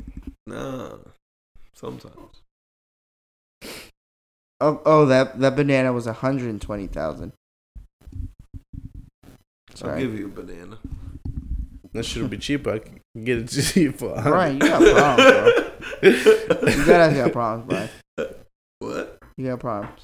[0.47, 0.97] Nah.
[1.75, 2.32] Sometimes.
[4.63, 7.33] Oh, oh, that that banana was 120,000.
[9.83, 10.79] I'll give you a banana.
[11.93, 12.75] That should be cheaper.
[12.75, 14.15] I can get it to you for.
[14.15, 14.31] a hundred.
[14.31, 16.71] Brian, you got problems, bro.
[16.71, 18.35] You guys got problems, Brian.
[18.79, 19.19] What?
[19.37, 20.01] You got problems.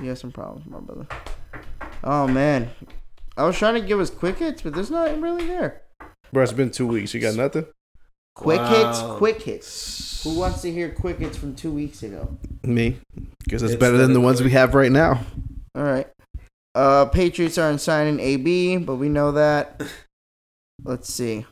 [0.00, 1.06] You got some problems, my brother.
[2.02, 2.70] Oh man,
[3.36, 5.82] I was trying to give us quick hits, but there's not really there.
[6.32, 7.12] Bro, it's been two weeks.
[7.12, 7.66] You got nothing?
[8.38, 8.68] Quick Wow.
[8.86, 10.22] hits, quick hits.
[10.22, 12.36] Who wants to hear quick hits from two weeks ago?
[12.62, 12.96] Me,
[13.44, 15.24] because it's It's better than the better ones we have right now.
[15.74, 16.06] All right.
[16.74, 19.82] Uh, Patriots aren't signing AB, but we know that.
[20.84, 21.46] Let's see.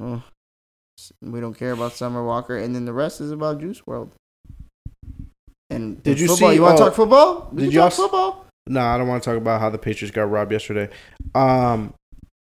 [0.00, 0.22] Oh,
[0.98, 4.10] s- we don't care about Summer Walker, and then the rest is about Juice WRLD.
[5.70, 6.50] And Did you football.
[6.50, 7.48] see- You want oh, to talk football?
[7.52, 8.46] We did can you talk also- football?
[8.66, 10.90] No, I don't want to talk about how the Patriots got robbed yesterday.
[11.34, 11.94] Um,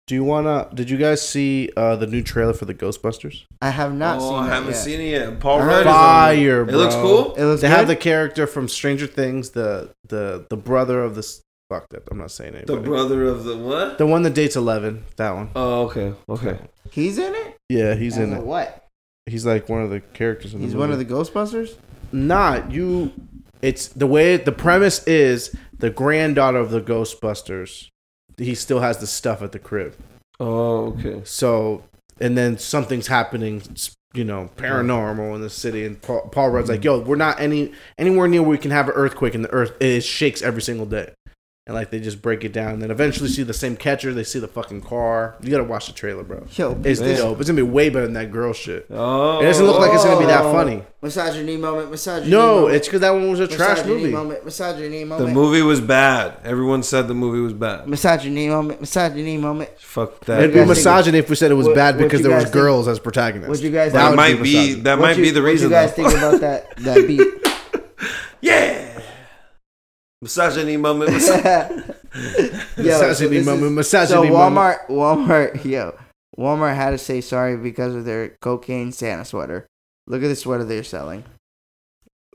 [0.08, 0.70] do you wanna?
[0.74, 3.43] Did you guys see uh the new trailer for the Ghostbusters?
[3.62, 4.34] I have not seen it.
[4.34, 4.78] oh, seen I haven't yet.
[4.78, 5.39] seen it yet.
[5.39, 6.70] Paul Rudd heard is on Fire, it.
[6.70, 7.34] It looks cool.
[7.36, 7.78] It looks They good.
[7.78, 11.41] have the character from Stranger Things, the the the brother of this.
[11.70, 12.03] Fuck that!
[12.12, 12.68] I'm not saying it.
[12.68, 13.97] The brother of the what?
[13.97, 15.03] The one that dates Eleven.
[15.16, 15.49] That one.
[15.56, 16.60] Oh, okay, okay.
[16.91, 17.58] He's in it.
[17.70, 18.45] Yeah, he's in As a it.
[18.45, 18.88] What?
[19.26, 21.74] He's like one of the characters in the He's one of the Ghostbusters.
[22.12, 23.12] not you
[23.64, 27.89] it's the way the premise is the granddaughter of the ghostbusters
[28.38, 29.95] he still has the stuff at the crib.
[30.39, 31.21] Oh, okay.
[31.23, 31.83] so
[32.19, 33.61] and then something's happening
[34.13, 36.86] you know paranormal in the city and paul, paul rudd's like mm-hmm.
[36.86, 39.73] yo we're not any anywhere near where we can have an earthquake and the earth
[39.81, 41.13] it shakes every single day
[41.68, 44.24] and like they just break it down and then eventually see the same catcher they
[44.24, 47.18] see the fucking car you gotta watch the trailer bro Yo, it's Man.
[47.18, 49.91] dope it's gonna be way better than that girl shit Oh, it doesn't look like
[49.93, 51.89] it's gonna be that funny misogyny moment.
[51.91, 52.30] Misogyny.
[52.30, 52.76] no moment.
[52.76, 53.88] it's because that one was a trash movie.
[53.88, 54.45] misogyny movie Moment.
[54.45, 55.28] Misogyny The moment.
[55.30, 56.38] The movie was bad.
[56.43, 57.88] Everyone said the movie was bad.
[57.88, 58.82] Misogyny moment.
[58.82, 59.70] Misogyny moment.
[59.80, 60.41] Fuck It'd that.
[60.41, 62.45] you be guys think- misogyny if we said it was what- bad because there was
[62.45, 63.49] guys think- girls as protagonists.
[63.49, 64.82] What you guys That That might be be misogyny.
[64.82, 65.70] that what might you- be the what reason.
[65.70, 66.09] you guys though.
[66.09, 67.22] think about that that beat?
[68.41, 68.84] yeah.
[70.22, 71.11] Misogyny moment.
[71.13, 71.84] Misogyny.
[72.78, 73.66] Yo, so misogyny this moment.
[73.66, 74.55] is- Misogyny So moment.
[74.55, 75.97] Walmart, Walmart, yo,
[76.38, 79.68] Walmart had to say sorry because of their cocaine Santa sweater.
[80.07, 81.24] Look at the sweater they're selling.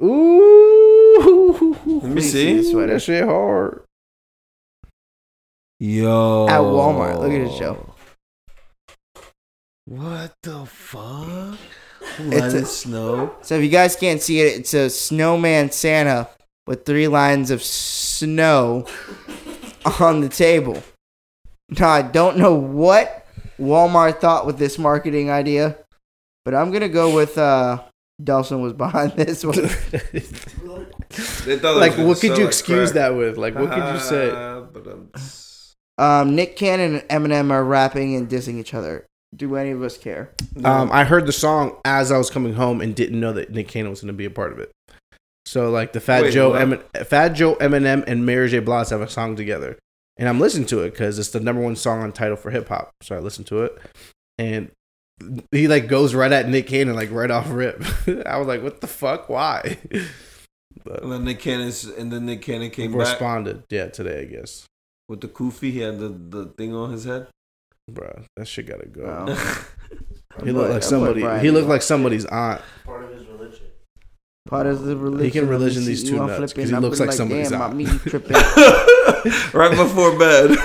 [0.03, 1.77] Ooh.
[1.87, 2.71] Let me see the see.
[2.73, 2.95] sweater.
[2.95, 3.85] That shit hard.
[5.79, 6.49] Yo.
[6.49, 7.19] At Walmart.
[7.21, 7.95] Look at this show.
[9.87, 11.59] What the fuck?
[12.19, 13.35] It's a- snow.
[13.43, 16.29] So if you guys can't see it, it's a snowman Santa
[16.71, 18.87] with three lines of snow
[19.99, 20.81] on the table.
[21.69, 23.27] Now I don't know what
[23.59, 25.79] Walmart thought with this marketing idea,
[26.45, 27.83] but I'm gonna go with uh
[28.23, 29.59] Delson was behind this one.
[31.63, 33.37] Like, what could you excuse that with?
[33.37, 34.31] Like, what could you say?
[34.31, 35.11] um,
[35.99, 39.07] Um, Nick Cannon and Eminem are rapping and dissing each other.
[39.35, 40.31] Do any of us care?
[40.65, 43.67] Um, I heard the song as I was coming home and didn't know that Nick
[43.67, 44.71] Cannon was going to be a part of it.
[45.47, 46.61] So like the Fat Wait, Joe, what?
[46.63, 48.61] Emin- Fat Joe, Eminem, and Mary J.
[48.61, 49.79] Blige have a song together,
[50.17, 52.69] and I'm listening to it because it's the number one song on Tidal for hip
[52.69, 52.91] hop.
[53.03, 53.79] So I listen to it,
[54.39, 54.71] and
[55.51, 57.83] he like goes right at Nick Cannon like right off rip.
[58.27, 59.29] I was like, what the fuck?
[59.29, 59.79] Why?
[60.85, 64.25] But and then Nick Cannon, and then Nick Cannon came back responded, yeah, today I
[64.27, 64.67] guess,
[65.09, 65.73] with the kufi.
[65.73, 67.27] He had the, the thing on his head.
[67.91, 68.23] bro.
[68.37, 69.05] That shit gotta go.
[69.05, 69.27] Wow.
[70.45, 71.23] He looked Boy, like somebody.
[71.23, 71.45] Brian.
[71.45, 72.63] He looked like somebody's aunt.
[72.85, 73.30] Part of his religion.
[74.49, 75.25] Part of the religion.
[75.25, 76.71] He can religion these two on nuts, 'cause flipping.
[76.71, 77.77] he I've looks been like somebody's damn, aunt.
[77.77, 78.33] my tripping.
[79.53, 80.51] right before bed.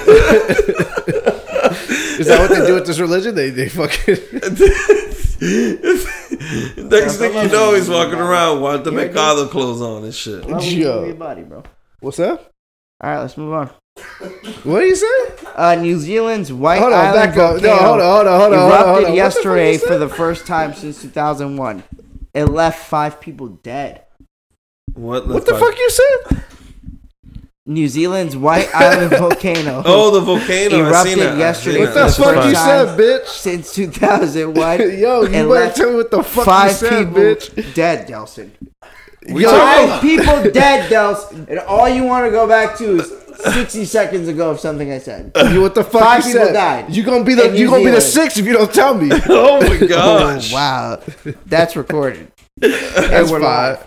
[2.18, 3.36] Is that what they do with this religion?
[3.36, 4.16] They they fucking.
[6.90, 9.16] Next thing you know, he's walking around with the Yeah, dude.
[9.16, 10.46] McConnell clothes on and shit.
[10.46, 11.04] Why would you Yo.
[11.06, 11.64] your body, bro.
[12.00, 12.52] What's that?
[13.02, 13.70] All right, let's move on.
[14.64, 15.16] What do you say?
[15.56, 17.62] Uh, New Zealand's White Hold on, Island back up.
[17.62, 18.70] No, volcano hold on, hold on, hold on, hold on.
[18.70, 18.94] erupted hold on.
[19.04, 21.84] What the yesterday for the first time since 2001.
[22.36, 24.04] It left five people dead.
[24.94, 26.44] What, What the fuck you said?
[27.66, 30.86] New Zealand's White Island volcano Oh, the volcano.
[30.88, 31.28] I seen Erupted.
[31.34, 32.08] I yesterday seen What that.
[32.16, 33.26] the fuck you said, bitch?
[33.28, 34.80] since 2001.
[35.00, 37.74] Yo, you and better tell me what the fuck you five said, people bitch.
[37.74, 38.52] dead, Delson.
[39.30, 41.48] We Yo, Five people dead, Delson.
[41.50, 44.98] And all you want to go back to is 60 seconds ago of something I
[45.00, 45.32] said.
[45.52, 46.54] You what the fuck Five you people said?
[46.54, 48.32] died You gonna be the in you New gonna be the Zealand.
[48.32, 49.10] sixth if you don't tell me.
[49.30, 50.52] Oh my gosh.
[50.52, 51.02] Oh, wow.
[51.46, 52.32] That's recorded.
[52.58, 53.78] That's And we're fine.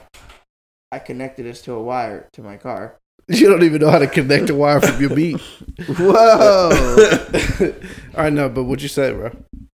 [0.92, 2.96] I connected this to a wire to my car.
[3.28, 5.38] You don't even know how to connect a wire from your beat.
[5.86, 6.70] Whoa.
[8.16, 9.30] All right, no, but what you say, bro?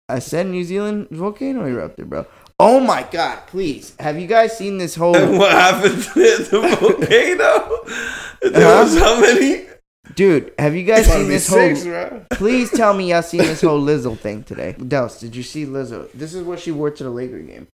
[0.09, 2.27] I said New Zealand volcano erupted, bro.
[2.61, 3.95] Oh my god, please.
[3.99, 8.51] Have you guys seen this whole And what happened to the volcano?
[8.53, 8.83] There Huh?
[8.83, 9.67] was how many?
[10.15, 12.25] dude, have you guys seen be this whole six, bro.
[12.31, 14.73] Please tell me y'all seen this whole Lizzo thing today.
[14.73, 16.11] Dels, did you see Lizzo?
[16.13, 17.69] This is what she wore to the Laker game.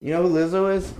[0.00, 0.92] You know who Lizzo is?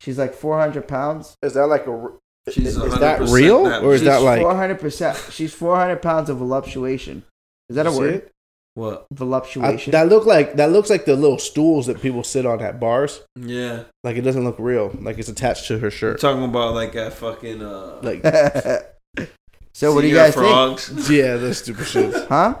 [0.00, 1.36] She's like 400 pounds.
[1.42, 2.10] Is that like a?
[2.50, 4.04] She's Is that real, that or is bitch.
[4.04, 5.32] that like- 400%?
[5.32, 7.22] She's 400 pounds of voluptuation.
[7.68, 8.30] Is that a See word?
[8.76, 8.80] It?
[8.80, 9.06] What?
[9.10, 9.92] I, Voluptuation.
[9.92, 13.22] that look like that looks like the little stools that people sit on at bars.
[13.34, 13.84] Yeah.
[14.04, 14.90] Like it doesn't look real.
[15.00, 16.20] Like it's attached to her We're shirt.
[16.20, 18.22] talking about like that fucking uh Like
[19.74, 20.46] so what do you Sea guys think?
[20.46, 21.10] frogs.
[21.10, 22.26] yeah, those stupid shits.
[22.28, 22.56] Huh?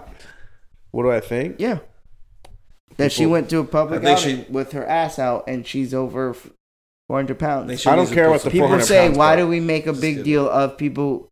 [0.92, 1.56] What do I think?
[1.58, 1.80] Yeah.
[2.96, 6.34] That she went to a public outing she- with her ass out and she's over
[7.08, 7.86] 400 pounds.
[7.86, 9.38] I don't care what the people 400 say why part.
[9.40, 11.28] do we make a big deal of people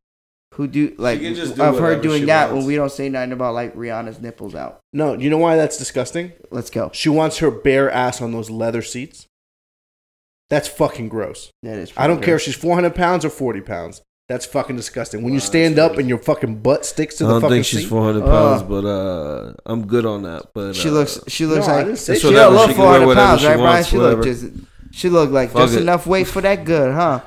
[0.55, 2.59] who do like can just do of her doing that wants.
[2.59, 5.77] when we don't say nothing about like rihanna's nipples out No, you know why that's
[5.79, 6.33] disgusting?
[6.51, 9.27] let's go She wants her bare ass on those leather seats.
[10.51, 11.51] That's fucking gross.
[11.63, 14.03] that is I don't pretty care if she's 400 pounds or 40 pounds.
[14.29, 15.23] That's fucking disgusting.
[15.23, 16.01] When you stand up crazy.
[16.03, 17.37] and your fucking butt sticks to the fucking.
[17.37, 17.89] I don't think she's seat.
[17.89, 18.27] 400 Uh.
[18.27, 20.47] pounds, but uh, I'm good on that.
[20.55, 22.75] But she uh, looks she looks No, like didn't she she- don't whatever, look she
[22.77, 24.45] 400 pounds right brian wants, she look just
[24.93, 25.81] she look like Fuck just it.
[25.83, 27.21] enough weight for that good huh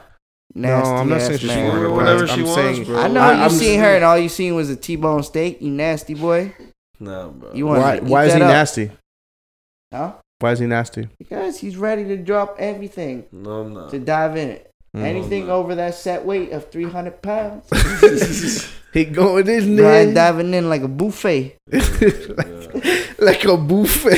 [0.55, 1.69] No, I'm not ass saying she's man.
[1.71, 1.91] 400.
[1.95, 2.97] Whatever she I'm wants, saying, bro.
[2.99, 5.23] I know I- you I'm seen just- her and all you seen was a T-bone
[5.23, 5.61] steak.
[5.61, 6.53] You nasty boy.
[6.99, 7.53] No, bro.
[7.53, 8.91] You want Why, to why is he nasty?
[9.93, 10.13] Huh?
[10.39, 11.09] Why is he nasty?
[11.19, 13.89] Because he's ready to drop everything No, I'm not.
[13.91, 14.71] to dive in it.
[14.95, 15.03] Mm.
[15.03, 17.69] Anything over that set weight of 300 pounds.
[18.93, 21.57] He going in Brian there diving in like a buffet.
[21.71, 24.17] like, like a buffet.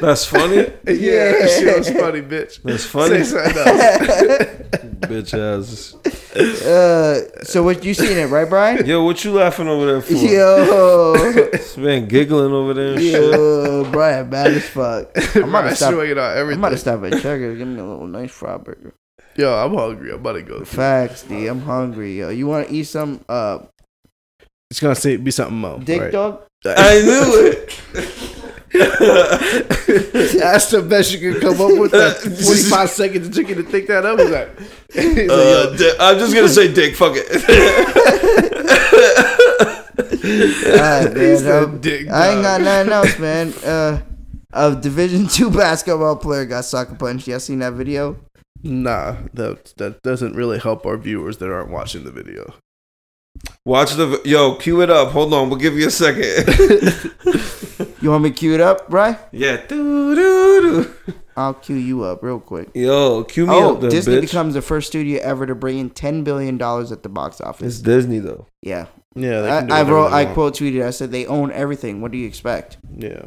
[0.00, 0.56] That's funny.
[0.86, 1.32] yeah, Yeah.
[1.32, 2.62] that shit was funny, bitch.
[2.62, 3.22] That's funny.
[3.24, 4.58] Say something else.
[5.02, 5.94] Bitch ass.
[6.64, 8.86] Uh, so what you seen it right, Brian?
[8.86, 10.12] Yo, what you laughing over there for?
[10.12, 11.14] Yo,
[11.50, 13.12] This man giggling over there and shit.
[13.20, 15.10] yo, Brian, bad as fuck.
[15.36, 15.92] I'm about to Right, stop.
[15.94, 17.58] swinging on I'm about to stop at Checkers.
[17.58, 18.94] Give me a little nice fry burger.
[19.36, 20.10] Yo, I'm hungry.
[20.10, 20.64] I'm about to go.
[20.64, 21.46] Facts, D.
[21.48, 22.28] I'm hungry, yo.
[22.30, 23.58] You want to eat some uh
[24.70, 25.78] It's gonna say be something more.
[25.80, 26.12] dick right?
[26.12, 26.42] dog?
[26.64, 27.80] I knew it.
[30.38, 31.90] That's the best you can come up with.
[31.92, 32.16] That
[32.46, 34.18] 45 seconds it took you to think that up.
[34.18, 34.48] Was that?
[34.92, 36.96] He's like, Uh, di- I'm just gonna say dick.
[36.96, 37.28] Fuck it.
[40.24, 43.52] Alright, man, um, dick, I ain't got nothing else, man.
[43.64, 44.00] Uh,
[44.52, 47.26] a Division two basketball player got sucker punched.
[47.28, 48.16] Y'all seen that video?
[48.62, 52.54] nah, that that doesn't really help our viewers that aren't watching the video.
[53.64, 54.54] Watch the yo.
[54.56, 55.10] Cue it up.
[55.12, 55.48] Hold on.
[55.50, 56.44] We'll give you a second.
[58.00, 59.18] You want me to cue it up, right?
[59.32, 59.58] yeah.
[59.66, 60.92] Doo-doo-doo.
[61.36, 62.68] I'll cue you up real quick.
[62.74, 64.20] Yo, cue me Oh, up, then, Disney bitch.
[64.22, 67.74] becomes the first studio ever to bring in ten billion dollars at the box office.
[67.74, 68.46] it's Disney though.
[68.62, 70.84] Yeah, Yeah, they I, I wrote, I quote tweeted.
[70.86, 72.00] I said they own everything.
[72.02, 72.76] What do you expect?
[72.96, 73.22] Yeah,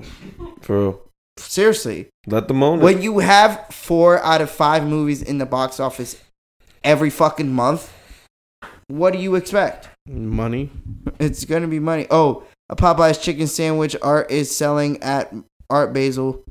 [0.61, 1.01] For real.
[1.37, 2.83] Seriously, Let them own it.
[2.83, 6.21] when you have four out of five movies in the box office
[6.83, 7.91] every fucking month,
[8.87, 9.89] what do you expect?
[10.07, 10.69] money.
[11.19, 12.05] It's gonna be money.
[12.11, 15.34] Oh, a Popeye's chicken sandwich Art is selling at
[15.70, 16.43] Art Basil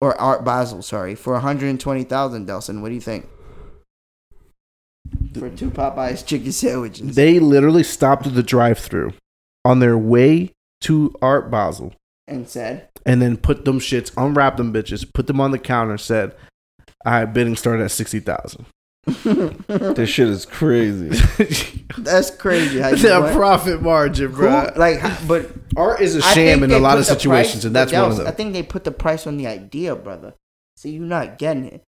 [0.00, 2.46] or Art Basel, sorry, for one hundred and twenty thousand.
[2.46, 3.28] Delson, what do you think?
[5.34, 7.14] For two Popeye's chicken sandwiches.
[7.14, 9.12] They literally stopped at the drive-through
[9.64, 10.52] on their way
[10.82, 11.94] to Art Basel,
[12.26, 15.98] and said, and then put them shits, unwrapped them bitches, put them on the counter,
[15.98, 16.34] said,
[17.04, 18.66] "All right, bidding started at sixty thousand.
[19.06, 21.08] This shit is crazy.
[21.98, 23.34] "That's crazy." How you that what?
[23.34, 24.72] profit margin, Who- bro.
[24.76, 27.92] like, but Art is a I sham in a lot of situations, price- and that's
[27.92, 28.26] but one of them.
[28.26, 30.34] I think they put the price on the idea, brother.
[30.76, 31.82] See, you're not getting it.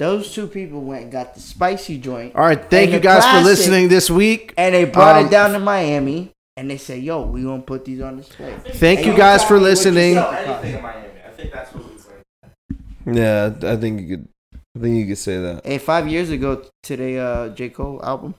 [0.00, 3.24] Those two people went and got the spicy joint, All right, thank you the guys
[3.24, 4.52] for listening this week.
[4.56, 7.84] and they brought Um, it down to Miami, and they said, "Yo, we gonna put
[7.84, 10.14] these on display." Thank And you you guys for me what you listening.
[10.14, 10.30] saw.
[10.32, 11.08] anything in Miami.
[11.24, 13.16] I think that's what we learned.
[13.62, 14.28] yeah, I think you could.
[14.76, 15.64] I think you could say that.
[15.64, 18.34] Hey, five years ago today, uh, J Cole album,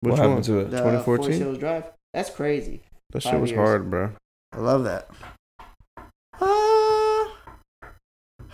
[0.00, 0.28] Which what one?
[0.28, 0.70] happened to it?
[0.70, 1.04] the 2014?
[1.24, 1.84] Forest Hills Drive.
[2.14, 2.82] That's crazy.
[3.10, 3.58] That shit Five was years.
[3.60, 4.10] hard, bro.
[4.52, 5.08] I love that.
[6.40, 7.36] Ah,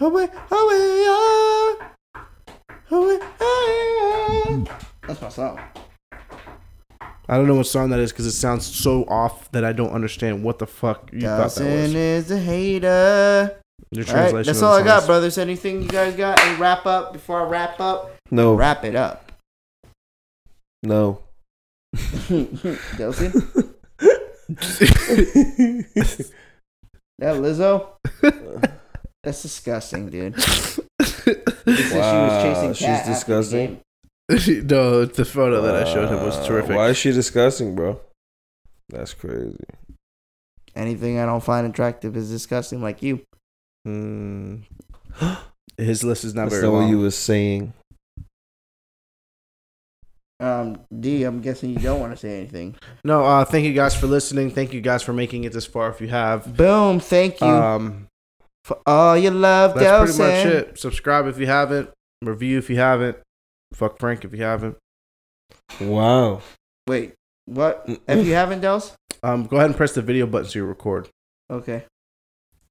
[0.00, 1.92] away, away, ah,
[2.90, 4.64] away, ah.
[5.06, 5.60] That's my song.
[7.30, 9.90] I don't know what song that is because it sounds so off that I don't
[9.92, 11.94] understand what the fuck you thought that Dawson was.
[11.94, 13.60] is a hater.
[13.90, 15.38] Your All right, that's all I got, brothers.
[15.38, 16.38] Anything you guys got?
[16.44, 18.14] Any wrap up before I wrap up?
[18.30, 19.32] No, Wrap it up.
[20.82, 21.22] no.
[21.96, 23.32] Delson?
[27.18, 27.88] That Lizzo?
[29.24, 30.34] That's disgusting, dude.
[31.68, 33.80] Wow, she was chasing she's Cat after the disgusting.
[34.30, 34.66] game.
[34.66, 36.74] no, the photo that I showed him was terrific.
[36.74, 38.00] Why is she disgusting, bro?
[38.88, 39.58] That's crazy.
[40.74, 43.20] Anything I don't find attractive is disgusting, like you.
[43.88, 44.62] Mm.
[45.76, 46.90] His list is not That's very not what long.
[46.90, 47.72] you was saying.
[50.40, 52.76] Um, D, I'm guessing you don't want to say anything.
[53.04, 54.50] No, uh, thank you guys for listening.
[54.50, 55.88] Thank you guys for making it this far.
[55.90, 58.06] If you have, Boom, thank you um,
[58.64, 60.16] for all your love, that's Delson.
[60.16, 60.78] pretty much it.
[60.78, 61.90] Subscribe if you haven't.
[62.22, 63.16] Review if you haven't.
[63.74, 64.76] Fuck Frank if you haven't.
[65.80, 66.40] Wow.
[66.86, 67.14] Wait,
[67.46, 67.84] what?
[68.06, 68.94] If you haven't, Dels?
[69.22, 71.08] Um, go ahead and press the video button so you record.
[71.50, 71.84] Okay.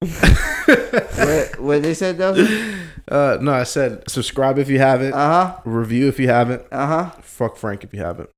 [0.01, 2.87] What, what they said, Delson?
[3.09, 5.13] uh, no, I said subscribe if you haven't.
[5.13, 5.17] Uh
[5.53, 5.59] huh.
[5.65, 6.63] Review if you haven't.
[6.71, 7.09] Uh huh.
[7.21, 8.29] Fuck Frank if you haven't.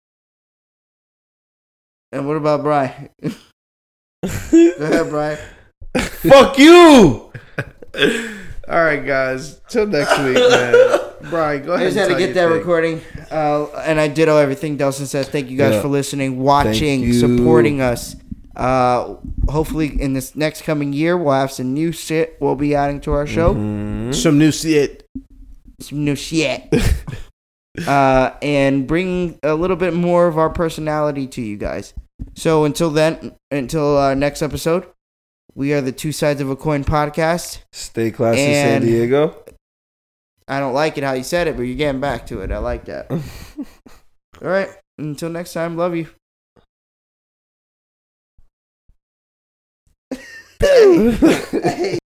[2.12, 3.10] And what about Bry?
[3.22, 3.30] Go
[4.52, 5.38] ahead, Bry.
[5.98, 7.32] Fuck you.
[8.68, 9.60] All right, guys.
[9.70, 11.00] Till next week, man.
[11.30, 11.88] Brian, go ahead.
[11.88, 12.58] I just had to get that thing.
[12.58, 13.02] recording.
[13.30, 15.28] Uh, and I ditto everything Delson says.
[15.30, 15.82] Thank you guys Yeah.
[15.82, 18.16] for listening, watching, supporting us.
[18.60, 19.16] Uh,
[19.50, 23.12] hopefully, in this next coming year, we'll have some new shit we'll be adding to
[23.14, 23.54] our show.
[23.56, 24.14] Mhm.
[24.14, 25.06] Some new shit.
[25.80, 26.68] Some new shit.
[27.88, 31.94] uh, and bring a little bit more of our personality to you guys.
[32.36, 34.86] So until then, until uh, next episode,
[35.56, 37.60] we are the Two Sides of a Coin podcast.
[37.72, 39.36] Stay classy, San Diego.
[40.50, 42.52] I don't like it how you said it, but you're getting back to it.
[42.52, 43.10] I like that.
[44.42, 44.70] All right.
[44.98, 46.08] Until next time, love you.
[50.60, 52.00] Hey.